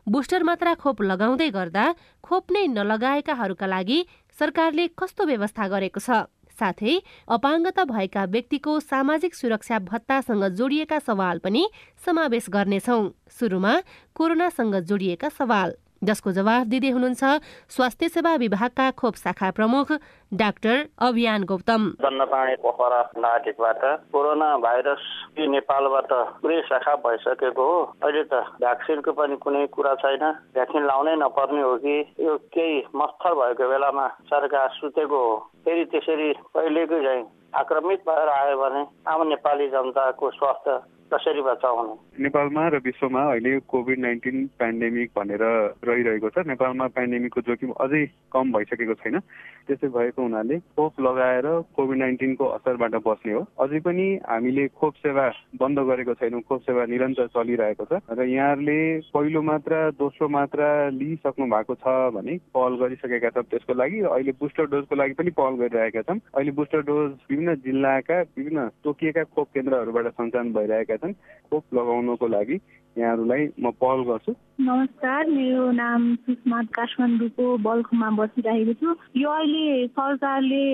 बुस्टर 0.09 0.43
मात्रा 0.43 0.73
खोप 0.81 1.01
लगाउँदै 1.01 1.49
गर्दा 1.49 1.85
खोप 2.23 2.51
नै 2.51 2.65
नलगाएकाहरूका 2.67 3.67
लागि 3.67 3.99
सरकारले 4.39 4.87
कस्तो 4.99 5.25
व्यवस्था 5.25 5.67
गरेको 5.67 5.99
छ? 5.99 6.09
साथै 6.57 6.93
अपाङ्गता 7.29 7.83
भएका 7.85 8.23
व्यक्तिको 8.33 8.79
सामाजिक 8.81 9.35
सुरक्षा 9.35 9.77
भत्तासँग 9.89 10.43
जोडिएका 10.57 10.99
सवाल 10.99 11.37
पनि 11.45 11.63
समावेश 12.05 12.45
गर्नेछौ। 12.49 12.97
सुरुमा 13.29 13.73
कोरोनासँग 14.17 14.75
जोडिएका 14.89 15.29
सवाल। 15.29 15.69
जसको 16.03 16.31
जवाफ 16.31 16.67
दिँदै 16.67 16.89
हुनुहुन्छ 16.89 17.23
स्वास्थ्य 17.69 18.09
सेवा 18.09 18.35
विभागका 18.37 18.89
खोप 18.91 19.15
शाखा 19.15 19.51
प्रमुख 19.51 19.91
डाक्टर 20.31 20.75
अभियान 20.99 21.43
गौतम। 21.43 21.81
दण्डपाणी 22.01 22.55
पोखरा 22.61 23.01
नागरिकबाट 23.17 23.81
कोरोना 24.11 24.49
भाइरस 24.57 25.03
नेपालबाट 25.39 26.11
पुरै 26.41 26.61
शाखा 26.69 26.95
भइसकेको 27.05 27.63
हो। 27.63 27.79
अहिले 28.03 28.23
त 28.23 28.43
भ्याक्सिनको 28.59 29.11
पनि 29.13 29.35
कुनै 29.37 29.65
कुरा 29.71 29.93
छैन। 30.03 30.25
भ्याक्सिन 30.53 30.85
लाउनै 30.85 31.15
नपर्ने 31.15 31.61
हो 31.61 31.75
कि 31.77 31.95
यो 32.19 32.37
केही 32.53 32.83
मस्तर 32.95 33.33
भएको 33.39 33.69
बेलामा 33.69 34.07
सरकार 34.27 34.69
सुतेको 34.75 35.17
हो। 35.17 35.35
फेरि 35.65 35.85
त्यसरी 35.91 36.29
पहिलेकै 36.53 36.99
झैँ 37.01 37.23
आक्रमित 37.55 37.99
भएर 38.07 38.29
आयो 38.29 38.57
भने 38.57 38.81
आम 39.07 39.27
नेपाली 39.27 39.67
जनताको 39.69 40.29
स्वास्थ्य 40.31 40.71
कसरी 41.13 41.41
बचाउनु 41.41 41.93
नेपालमा 42.19 42.63
र 42.67 42.79
विश्वमा 42.83 43.21
अहिले 43.31 43.51
कोभिड 43.71 43.99
नाइन्टिन 43.99 44.37
पेन्डेमिक 44.59 45.11
भनेर 45.15 45.43
रहिरहेको 45.87 46.29
छ। 46.29 46.43
नेपालमा 46.47 46.87
पेन्डेमिकको 46.97 47.41
जोखिम 47.47 47.71
अझै 47.79 48.03
कम 48.33 48.51
भइसकेको 48.51 48.95
छैन। 49.01 49.19
त्यसै 49.67 49.87
भएको 49.87 50.21
हुनाले 50.21 50.57
खोप 50.75 50.99
लगाएर 50.99 51.47
कोभिड 51.75 51.97
नाइन्टिनको 51.99 52.45
असरबाट 52.57 52.95
बस्ने 53.07 53.33
हो। 53.33 53.41
अझै 53.59 53.79
पनि 53.87 54.07
हामीले 54.27 54.67
खोप 54.75 54.93
सेवा 55.03 55.25
बन्द 55.59 55.79
गरेको 55.89 56.13
छैनौँ। 56.19 56.41
खोप 56.49 56.61
सेवा 56.67 56.85
निरन्तर 56.91 57.27
चलिरहेको 57.35 57.85
छ 57.85 57.93
र 58.11 58.27
यहाँहरूले 58.27 58.79
पहिलो 59.15 59.41
मात्रा 59.41 59.79
दोस्रो 59.99 60.27
मात्रा 60.27 60.67
लिइसक्नु 60.99 61.45
भएको 61.55 61.75
छ 61.83 61.95
भने 62.15 62.37
पहल 62.51 62.73
गरिसकेका 62.83 63.29
छौँ 63.31 63.47
त्यसको 63.47 63.73
लागि। 63.73 63.99
अहिले 64.11 64.31
बुस्टर 64.39 64.65
डोजको 64.75 64.95
लागि 64.95 65.13
पनि 65.19 65.31
पहल 65.39 65.55
गरिरहेका 65.63 66.01
छौँ 66.07 66.19
अहिले 66.35 66.51
बुस्टर 66.59 66.81
डोज 66.91 67.11
विभिन्न 67.31 67.55
जिल्लाका 67.63 68.21
विभिन्न 68.35 68.67
तोकिएका 68.83 69.23
खोप 69.35 69.47
केन्द्रहरूबाट 69.55 70.07
सञ्चालन 70.17 70.53
भइरहेका 70.53 70.95
छन् 70.97 71.13
खोप 71.49 71.63
लगाउनको 71.73 72.27
लागि 72.27 72.59
यहाँहरूलाई 72.97 73.43
म 73.59 73.71
पहल 73.71 73.99
गर्छु। 74.03 74.31
नमस्कार 74.61 75.27
मेरो 75.29 75.71
नाम 75.71 76.15
सुषमा 76.15 76.61
काठमाडौँको 76.77 77.45
बल्खमा 77.57 78.09
बसिरहेको 78.09 78.73
छु। 78.73 78.89
यो 79.21 79.29
अहिले 79.29 79.87
सरकारले 79.87 80.65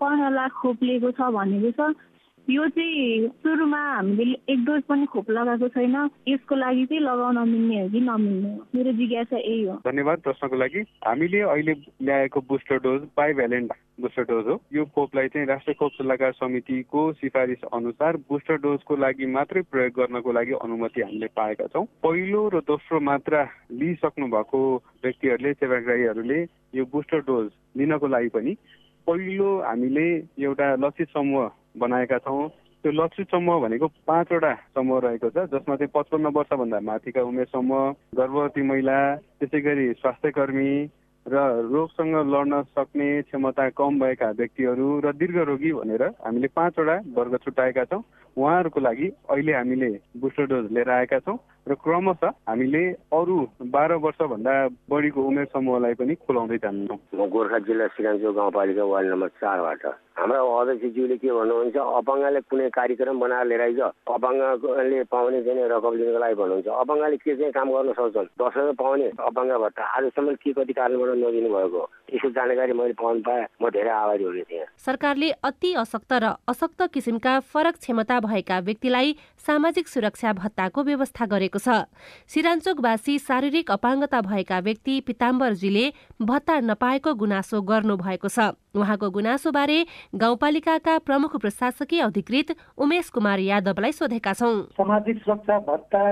पन्ध्र 0.00 0.30
लाख 0.34 0.50
खोप 0.52 0.82
लिएको 0.82 1.10
छ 1.10 1.20
भनेको 1.32 1.70
छ। 1.70 1.94
यो 2.50 2.68
चाहिँ 2.68 3.28
सुरुमा 3.42 3.78
हामीले 3.78 4.36
एक 4.52 4.64
डोज 4.64 4.82
पनि 4.82 5.06
खोप 5.06 5.30
लगाएको 5.30 5.68
छैन। 5.68 5.94
यसको 6.28 6.54
लागि 6.54 6.86
चाहिँ 6.86 7.02
लगाउन 7.02 7.38
मिल्ने 7.48 7.80
हो 7.82 7.88
कि 7.88 8.00
नमिल्ने 8.00 8.50
हो? 8.54 8.66
मेरो 8.74 8.92
जिज्ञासा 8.92 9.38
यही 9.38 9.62
हो। 9.64 9.74
धन्यवाद 9.86 10.18
प्रश्नको 10.20 10.56
लागि। 10.56 10.80
हामीले 11.06 11.40
अहिले 11.40 11.72
ल्याएको 12.02 12.40
booster 12.40 12.78
dose 12.82 13.00
bivalent 13.16 13.72
booster 14.00 14.22
dose 14.22 14.46
हो। 14.46 14.60
यो 14.74 14.84
खोपलाई 14.84 15.28
चाहिँ 15.28 15.46
राष्ट्रिय 15.46 15.74
खोप 15.78 15.92
सल्लाहकार 15.92 16.32
समितिको 16.32 17.12
सिफारिस 17.12 17.64
अनुसार 17.72 18.16
बुस्टर 18.16 18.56
डोजको 18.58 18.96
लागि 18.96 19.26
मात्रै 19.26 19.62
प्रयोग 19.62 19.92
गर्नको 19.92 20.32
लागि 20.32 20.52
अनुमति 20.62 21.00
हामीले 21.00 21.26
पाएका 21.38 21.66
छौँ। 21.66 21.86
पहिलो 22.02 22.48
र 22.48 22.60
दोस्रो 22.66 23.00
मात्रा 23.00 23.46
लिइसक्नु 23.72 24.26
भएको 24.26 24.60
व्यक्तिहरूले 25.04 25.52
सेवाग्राहीहरूले 25.52 26.42
यो 26.74 26.84
बुस्टर 26.92 27.20
डोज 27.22 27.50
लिनको 27.76 28.06
लागि 28.08 28.28
पनि 28.28 28.56
पहिलो 29.06 29.48
हामीले 29.62 30.06
एउटा 30.38 30.74
लक्षित 30.74 31.08
समूह 31.08 31.50
बनाएका 31.74 32.18
छौँ। 32.18 32.48
त्यो 32.84 32.92
लक्षित 32.92 33.26
समूह 33.30 33.60
भनेको 33.62 33.86
पाँचवटा 34.06 34.52
समूह 34.74 35.00
रहेको 35.00 35.28
छ 35.30 35.46
जसमा 35.52 35.76
चाहिँ 35.76 35.92
पचपन्न 35.94 36.26
वर्षभन्दा 36.34 36.80
माथिका 36.82 37.22
उमेर 37.22 37.46
समूह 37.52 37.90
गर्भवती 38.18 38.62
महिला 38.62 38.98
त्यसै 39.38 39.60
गरी 39.60 39.92
स्वास्थ्य 40.00 40.30
कर्मी 40.30 40.72
र 41.26 41.38
रोगसँग 41.70 42.14
लड्न 42.26 42.62
सक्ने 42.74 43.10
क्षमता 43.22 43.68
कम 43.78 43.98
भएका 44.00 44.30
व्यक्तिहरू 44.34 44.88
र 45.00 45.12
दीर्घरोगी 45.14 45.72
भनेर 45.72 46.02
हामीले 46.26 46.48
पाँचवटा 46.50 46.96
वर्ग 47.14 47.36
छुट्याएका 47.44 47.84
छौँ। 47.84 48.02
उहाँहरूको 48.36 48.80
लागि 48.80 49.08
अहिले 49.30 49.52
हामीले 49.52 49.90
बुस्टर 50.18 50.46
डोज 50.50 50.66
लिएर 50.72 50.90
आएका 50.90 51.18
छौँ 51.22 51.38
र 51.68 51.74
क्रमशः 51.78 52.32
हामीले 52.48 52.82
अरू 53.14 53.36
बाह्र 53.70 53.94
वर्षभन्दा 54.02 54.54
बढीको 54.90 55.22
उमेर 55.22 55.46
समूहलाई 55.54 55.94
पनि 55.94 56.14
खुलाउँदै 56.26 56.58
जान्छौँ। 56.58 56.98
म 57.14 57.30
गोर्खा 57.30 57.58
जिल्ला 57.70 57.86
सिराङचोक 57.94 58.34
गाउँपालिका 58.34 58.84
वार्ड 58.84 59.08
नम्बर 59.12 59.28
चारबाट। 59.38 59.84
हाम्रा 60.12 60.40
अध्यक्षज्यूले 60.60 61.16
के 61.16 61.28
भन्नुहुन्छ 61.32 61.76
अपाङ्गले 61.76 62.40
कुनै 62.44 62.68
कार्यक्रम 62.70 63.16
बनाएर 63.20 63.46
लिएर 63.48 63.60
आइज 63.62 63.80
अपाङ्गले 63.80 65.02
पाउने 65.08 65.42
चाहिँ 65.42 65.68
रकम 65.72 65.92
लिनको 65.98 66.18
लागि 66.20 66.34
भन्नुहुन्छ। 66.36 66.68
अपाङ्गले 66.68 67.16
के 67.16 67.36
चाहिँ 67.36 67.52
काम 67.52 67.68
गर्न 67.72 67.92
सक्छन्? 67.96 68.28
दस 68.36 68.52
हजार 68.56 68.72
पाउने 68.76 69.06
अपाङ्ग 69.18 69.52
भत्ता। 69.64 69.82
आजसम्म 69.82 70.34
के 70.36 70.52
कति 70.52 70.72
कारणबाट 70.72 71.16
नदिनु 71.16 71.48
भएको? 71.48 71.82
यसको 72.12 72.28
जानकारी 72.28 72.72
मैले 72.72 72.94
पाउनु 73.00 73.20
पाएँ। 73.24 73.44
म 73.56 73.70
धेरै 73.72 73.90
आभारी 73.90 74.24
हुने 74.24 74.42
थिएँ। 74.52 74.66
सरकारले 74.78 75.30
अति 75.42 75.70
अशक्त 75.80 76.12
र 76.12 76.24
अशक्त 76.48 76.80
किसिमका 76.92 77.34
फरक 77.40 77.74
क्षमता 77.80 78.20
भएका 78.20 78.58
व्यक्तिलाई 78.68 79.16
सामाजिक 79.40 79.88
सुरक्षा 79.88 80.32
भत्ताको 80.32 80.82
व्यवस्था 80.82 81.26
गरेको 81.26 81.58
छ। 81.58 81.88
सिराञ्चोकवासी 82.28 83.18
शारीरिक 83.18 83.70
अपाङ्गता 83.70 84.20
भएका 84.22 84.58
व्यक्ति 84.60 85.00
पिताम्बरजीले 85.08 85.84
भत्ता 86.20 86.60
नपाएको 86.60 87.14
गुनासो 87.14 87.62
गर्नु 87.62 87.96
भएको 87.96 88.28
छ। 88.28 88.52
उहाँको 88.74 89.10
गुनासोबारे 89.10 89.78
गाउँपालिकाका 90.14 90.98
प्रमुख 90.98 91.36
प्रशासकीय 91.36 92.00
अधिकृत 92.00 92.56
उमेश 92.78 93.08
कुमार 93.10 93.38
यादवलाई 93.38 93.92
सोधेका 93.92 94.32
छौं। 94.32 94.62
सामाजिक 94.72 95.16
सुरक्षा 95.18 95.58
भत्ता 95.58 96.02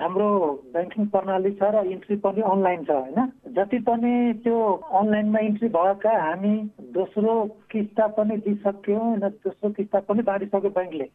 हाम्रो 0.00 0.28
ब्याङ्किङ 0.72 1.06
प्रणाली 1.14 1.50
छ 1.60 1.70
र 1.74 1.84
इन्ट्री 1.92 2.16
पनि 2.24 2.40
अनलाइन 2.50 2.84
छ 2.84 2.90
होइन? 2.90 3.18
जति 3.56 3.78
पनि 3.88 4.12
त्यो 4.44 4.58
अनलाइनमा 5.00 5.38
इन्ट्री 5.48 5.68
भएका 5.76 6.12
हामी 6.20 6.54
दोस्रो 6.96 7.34
किस्ता 7.72 8.06
पनि 8.18 8.36
दिइसक्यौँ 8.46 9.06
र 9.16 9.28
दोस्रो 9.46 9.70
किस्ता 9.78 10.00
पनि 10.08 10.22
बाँडिसक्यो 10.28 10.70
ब्याङ्कले। 10.78 11.06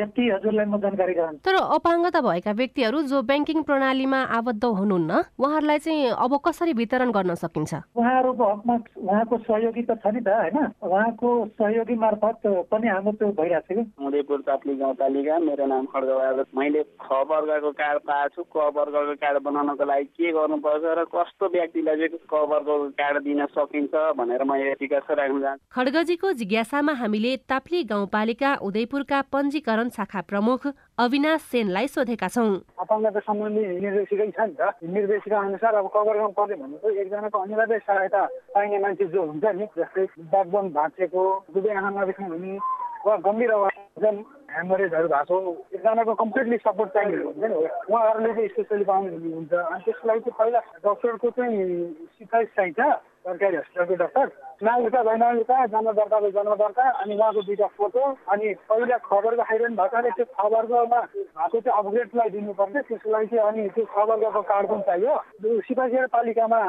यति 0.00 0.22
हजुरलाई 0.30 0.66
म 0.66 0.80
जानकारी 0.82 1.14
गराउँछु 1.14 1.44
तर 1.46 1.56
अपाङ्गता 1.76 2.20
भएका 2.28 2.52
व्यक्तिहरू 2.60 3.02
जो 3.12 3.22
ब्याङ्किङ 3.30 3.62
प्रणालीमा 3.68 4.20
आबद्ध 4.38 4.64
हुनुहुन्न 4.64 5.22
उहाँहरूलाई 5.38 5.78
चाहिँ 5.86 6.10
अब 6.24 6.32
कसरी 6.46 6.72
वितरण 6.80 7.10
गर्न 7.12 7.34
सकिन्छ? 7.44 7.72
उहाँहरूको 7.96 8.44
हकमा 8.52 8.76
उहाँको 9.06 9.38
सहयोगी 9.48 9.82
त 9.82 9.98
छ 10.02 10.14
नि 10.14 10.20
त 10.20 10.28
होइन? 10.28 10.58
उहाँको 10.82 11.30
सहयोगी 11.58 11.96
मार्फत 12.04 12.40
पनि 12.72 12.88
हाम्रो 12.88 13.12
त्यो 13.20 13.32
भइरहेको 13.40 13.82
छ 13.82 14.06
उदयपुर 14.06 14.40
ताप्ली 14.48 14.74
गाउँपालिका 14.82 15.38
मेरो 15.48 15.66
नाम 15.66 15.84
खड्ग 15.94 16.44
मैले 16.58 16.82
ख 17.00 17.06
वर्गको 17.30 17.70
कार्ड 17.80 17.98
पाएको 18.08 18.31
छु 18.34 18.42
क 18.44 18.56
वर्गको 18.76 19.14
कार्ड 19.22 19.38
बनाउनको 19.44 19.84
लागि 19.84 20.04
के 20.16 20.32
गर्नुपर्छ 20.32 20.84
र 20.98 21.04
कस्तो 21.14 21.46
व्यक्तिलाई 21.54 21.96
चाहिँ 21.96 22.18
क 22.32 22.34
वर्गको 22.52 22.74
कार्ड 23.00 23.22
दिन 23.24 23.44
सकिन्छ 23.52 23.94
भनेर 24.18 24.44
म 24.44 24.54
यो 24.56 24.74
जिज्ञासा 24.80 25.12
राख्न 25.14 25.40
चाहन्छु। 25.42 25.64
खड्गजीको 25.74 26.32
जिज्ञासामा 26.40 26.92
हामीले 27.02 27.36
ताप्ली 27.50 27.82
गाउँपालिका 27.92 28.50
उदयपुरका 28.66 29.18
पञ्जीकरण 29.32 29.88
शाखा 29.96 30.20
प्रमुख 30.30 30.66
अविनाश 30.98 31.40
सेनलाई 31.52 31.86
सोधेका 31.88 32.28
छौँ। 32.28 32.50
अपाङ्गता 32.82 33.20
सम्बन्धी 33.28 33.62
निर्देशिकै 33.84 34.30
छ 34.30 34.40
नि 34.48 34.54
त। 34.60 34.72
निर्देशिका 34.82 35.38
अनुसार 35.38 35.74
अब 35.74 35.86
कभर 35.94 36.16
गर्नु 36.16 36.32
पर्ने 36.38 36.56
भनेको 36.62 36.88
एकजनाको 36.88 37.38
अनिवार्य 37.38 37.78
सहायता 37.86 38.22
पाइने 38.54 38.78
मान्छे 38.84 39.04
जो 39.12 39.20
हुन्छ 39.22 39.44
नि 39.58 39.66
जस्तै 39.78 40.04
ब्याकबोन 40.32 40.66
भाँचेको 40.76 41.22
दुवै 41.54 41.70
आँखा 41.74 41.90
नदेख्नु 41.90 42.28
हुने 42.32 42.58
वा 43.06 43.16
गम्भीर 43.26 43.50
अवस्था 43.50 44.10
ह्यामरेजहरू 44.52 45.08
भएको 45.08 45.38
एकजनाको 45.72 46.14
कम्प्लिटली 46.16 46.56
सपोर्ट 46.58 46.90
चाहिने 46.92 47.22
हुन्छ 47.22 47.44
नि 47.44 47.54
उहाँहरूले 47.88 48.32
चाहिँ 48.32 48.48
स्पेसली 48.48 48.84
पाउनु 48.84 49.16
हुन्छ 49.28 49.52
अनि 49.54 49.82
त्यसको 49.84 50.08
लागि 50.08 50.20
चाहिँ 50.20 50.38
पहिला 50.38 50.60
डक्टरको 50.84 51.30
चाहिँ 51.30 51.64
सिफारिस 52.12 52.54
चाहिन्छ 52.56 52.80
सरकारी 53.22 53.56
हस्पिटलको 53.56 53.94
डक्टर 53.96 54.30
नागरिकता 54.62 55.00
वैनागरिकता 55.02 55.66
जन्म 55.68 55.90
दर्ताको 55.92 56.30
जन्म 56.30 56.54
दर्ता 56.56 56.88
अनि 57.00 57.14
उहाँको 57.14 57.42
दुईवटा 57.42 57.66
फोटो 57.76 58.02
अनि 58.28 58.54
पहिला 58.68 58.96
खबरको 59.00 59.42
खाइरहनु 59.42 59.76
भएकोले 59.76 60.10
त्यो 60.12 60.26
खबरकोमा 60.32 61.00
भएको 61.00 61.60
चाहिँ 61.60 61.78
अपग्रेडलाई 61.78 62.30
दिनुपर्छ 62.30 62.76
त्यसको 62.82 63.10
लागि 63.10 63.26
चाहिँ 63.28 63.46
अनि 63.46 63.68
त्यो 63.70 63.84
खबरको 63.94 64.42
कार्ड 64.44 64.66
पनि 64.68 64.82
चाहियो 64.82 65.60
सिपाही 65.62 66.06
पालिकामा 66.12 66.60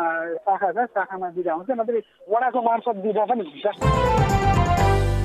शाखा 0.42 0.72
छ 0.72 0.86
शाखामा 0.94 1.30
दिँदा 1.32 1.54
हुन्छ 1.54 1.80
नत्र 1.80 2.06
वडाको 2.30 2.62
मार्फत 2.62 2.96
दिँदा 3.02 3.26
पनि 3.26 3.50
हुन्छ 3.50 4.73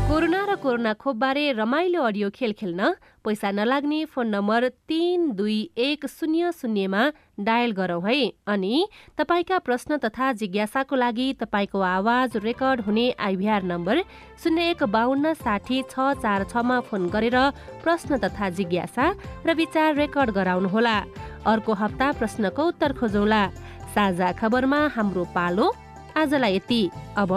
कोरोना 0.09 0.41
र 0.49 0.55
कोरोना 0.57 0.93
खोपबारे 0.97 1.53
रमाइलो 1.53 2.03
अडियो 2.03 2.29
खेल 2.33 2.53
खेल्न 2.57 2.81
पैसा 3.21 3.51
नलाग्ने 3.53 4.05
फोन 4.09 4.29
नम्बर 4.29 4.69
तिन 4.89 5.37
दुई 5.37 5.57
एक 5.77 6.07
शून्य 6.09 6.53
शून्यमा 6.53 7.03
डायल 7.45 7.73
गरौँ 7.77 8.01
है। 8.03 8.17
अनि 8.49 8.89
तपाईँका 9.19 9.59
प्रश्न 9.61 9.97
तथा 10.01 10.33
जिज्ञासाको 10.41 10.97
लागि 10.97 11.29
तपाईँको 11.41 11.81
आवाज 11.81 12.37
रेकर्ड 12.41 12.81
हुने 12.89 13.05
आइभीआर 13.21 13.63
नम्बर 13.69 14.01
शून्य 14.43 14.71
एक 14.71 14.83
बाहन्न 14.89 15.35
साठी 15.45 15.83
छ 15.93 16.17
चार 16.25 16.45
छमा 16.49 16.81
फोन 16.89 17.09
गरेर 17.13 17.37
प्रश्न 17.85 18.19
तथा 18.25 18.49
जिज्ञासा 18.57 19.13
र 19.45 19.55
विचार 19.61 19.95
रेकर्ड 19.95 20.31
गराउनुहोला। 20.33 20.97
अर्को 21.45 21.73
हप्ता 21.85 22.13
प्रश्नको 22.17 22.63
उत्तर 22.65 22.93
खोजौँला। 22.97 23.47
साझा 23.93 24.33
खबरमा 24.41 24.81
हाम्रो 24.97 25.25
पालो 25.37 25.73
आजलाई 26.17 26.57
यति। 26.57 26.83
अब 27.21 27.33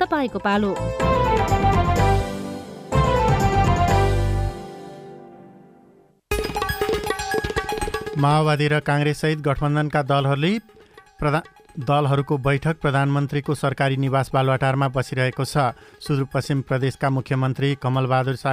तपाईँको 0.00 0.38
पालो। 0.40 0.72
माओवादी 8.14 8.66
र 8.68 8.78
काङ्ग्रेससहित 8.80 9.38
गठबन्धनका 9.42 10.02
दलहरूले 10.04 10.52
प्रधान 11.18 11.42
दलहरूको 11.74 12.36
बैठक 12.38 12.78
प्रधानमन्त्रीको 12.78 13.54
सरकारी 13.54 13.96
निवास 13.98 14.30
बालुवाटारमा 14.30 14.88
बसिरहेको 14.94 15.44
छ। 15.44 15.74
सुदूरपश्चिम 15.98 16.60
प्रदेशका 16.62 17.10
मुख्यमन्त्री 17.10 17.74
कमलबहादुर 17.82 18.36
सा 18.38 18.52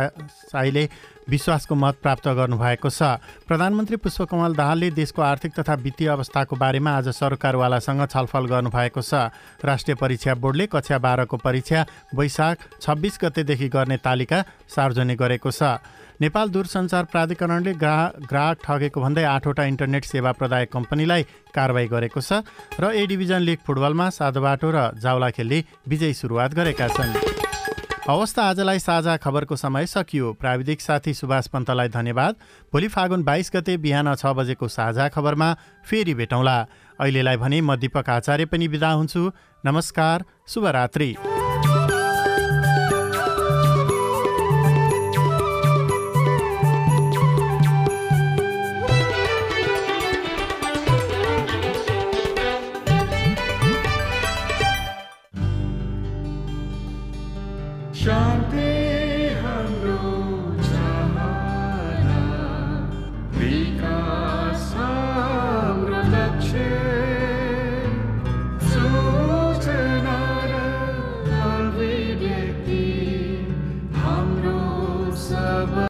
साईले 0.50 0.84
विश्वासको 1.30 1.76
मत 1.78 1.96
प्राप्त 2.02 2.28
गर्नुभएको 2.34 2.90
छ। 2.90 3.22
प्रधानमन्त्री 3.46 3.98
पुष्पकमल 4.02 4.58
दाहालले 4.58 4.90
देशको 4.98 5.22
आर्थिक 5.22 5.54
तथा 5.54 5.74
वित्तीय 5.86 6.10
अवस्थाको 6.10 6.56
बारेमा 6.58 6.92
आज 6.98 7.14
सरकारवालासँग 7.14 8.02
छलफल 8.10 8.46
गर्नुभएको 8.50 9.02
छ। 9.06 9.30
राष्ट्रिय 9.62 9.96
परीक्षा 10.02 10.34
बोर्डले 10.42 10.66
कक्षा 10.74 10.98
बाह्रको 10.98 11.38
परीक्षा 11.38 11.86
वैशाख 12.18 12.82
छब्बिस 12.82 13.22
गतेदेखि 13.22 13.70
गर्ने 13.70 13.98
तालिका 14.02 14.44
सार्वजनिक 14.66 15.18
गरेको 15.22 15.52
छ। 15.54 15.78
नेपाल 16.22 16.50
दूरसञ्चार 16.54 17.06
प्राधिकरणले 17.12 17.72
ग्राहक 17.82 18.26
ग्राहक 18.30 18.58
ठगेको 18.64 19.02
भन्दै 19.02 19.24
आठवटा 19.26 19.64
इन्टरनेट 19.66 20.06
सेवा 20.06 20.32
प्रदायक 20.38 20.72
कम्पनीलाई 20.72 21.24
कारवाही 21.50 21.88
गरेको 21.94 22.22
छ 22.22 22.46
र 22.78 22.94
ए 22.94 23.06
डिभिजन 23.10 23.42
लिग 23.42 23.60
फुटबलमा 23.66 24.10
साधोबाटो 24.14 24.70
र 24.70 24.78
जावलाखेलले 25.02 25.60
विजयी 25.90 26.14
सुरुवात 26.14 26.54
गरेका 26.54 26.88
छन्। 26.94 27.18
हवस् 28.06 28.36
त 28.38 28.40
आजलाई 28.54 28.80
साझा 28.80 29.18
खबरको 29.18 29.56
समय 29.56 29.86
सकियो। 29.90 30.34
प्राविधिक 30.38 30.82
साथी 30.82 31.14
सुभाष 31.16 31.48
पन्तलाई 31.50 31.90
धन्यवाद। 31.90 32.34
भोलि 32.70 32.88
फागुन 32.94 33.24
बाइस 33.26 33.52
गते 33.56 33.78
बिहान 33.82 34.14
छ 34.14 34.38
बजेको 34.38 34.68
साझा 34.70 35.10
खबरमा 35.10 35.50
फेरि 35.90 36.14
भेटौँला। 36.14 36.58
अहिलेलाई 37.02 37.38
भने 37.42 37.62
म 37.62 37.82
दिपक 37.82 38.10
आचार्य 38.12 38.46
पनि 38.46 38.68
बिदा 38.70 38.92
हुन्छु। 38.94 39.22
नमस्कार 39.66 40.26
शुभरात्री। 40.48 41.10